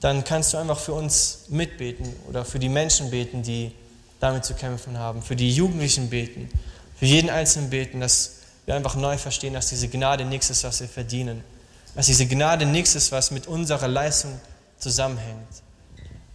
dann 0.00 0.24
kannst 0.24 0.52
du 0.52 0.58
einfach 0.58 0.78
für 0.78 0.92
uns 0.92 1.44
mitbeten 1.48 2.14
oder 2.28 2.44
für 2.44 2.58
die 2.58 2.68
Menschen 2.68 3.10
beten, 3.10 3.42
die 3.42 3.72
damit 4.20 4.44
zu 4.44 4.54
kämpfen 4.54 4.98
haben, 4.98 5.22
für 5.22 5.36
die 5.36 5.50
Jugendlichen 5.50 6.10
beten, 6.10 6.48
für 6.98 7.06
jeden 7.06 7.30
Einzelnen 7.30 7.70
beten, 7.70 8.00
dass 8.00 8.36
wir 8.66 8.74
einfach 8.74 8.96
neu 8.96 9.18
verstehen, 9.18 9.54
dass 9.54 9.68
diese 9.68 9.88
Gnade 9.88 10.24
nichts 10.24 10.50
ist, 10.50 10.64
was 10.64 10.80
wir 10.80 10.88
verdienen, 10.88 11.42
dass 11.94 12.06
diese 12.06 12.26
Gnade 12.26 12.66
nichts 12.66 12.94
ist, 12.94 13.12
was 13.12 13.30
mit 13.30 13.46
unserer 13.46 13.88
Leistung 13.88 14.40
zusammenhängt, 14.78 15.62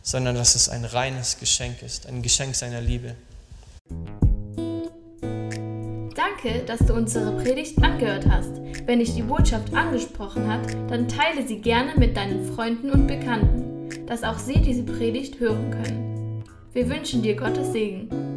sondern 0.02 0.36
dass 0.36 0.56
es 0.56 0.70
ein 0.70 0.86
reines 0.86 1.40
Geschenk 1.40 1.82
ist, 1.82 2.08
ein 2.08 2.22
Geschenk 2.22 2.56
seiner 2.56 2.82
Liebe. 2.82 3.16
Danke, 6.16 6.64
dass 6.66 6.80
du 6.80 6.94
unsere 6.94 7.36
Predigt 7.42 7.82
angehört 7.82 8.26
hast. 8.30 8.52
Wenn 8.86 9.00
dich 9.00 9.14
die 9.14 9.24
Botschaft 9.24 9.74
angesprochen 9.74 10.48
hat, 10.48 10.74
dann 10.90 11.08
teile 11.08 11.46
sie 11.46 11.60
gerne 11.60 11.94
mit 11.98 12.16
deinen 12.16 12.54
Freunden 12.54 12.92
und 12.92 13.08
Bekannten, 13.08 14.06
dass 14.06 14.24
auch 14.24 14.40
sie 14.40 14.62
diese 14.62 14.84
Predigt 14.84 15.40
hören 15.40 15.72
können. 15.72 16.44
Wir 16.74 16.90
wünschen 16.90 17.22
dir 17.22 17.36
Gottes 17.36 17.72
Segen. 17.72 18.29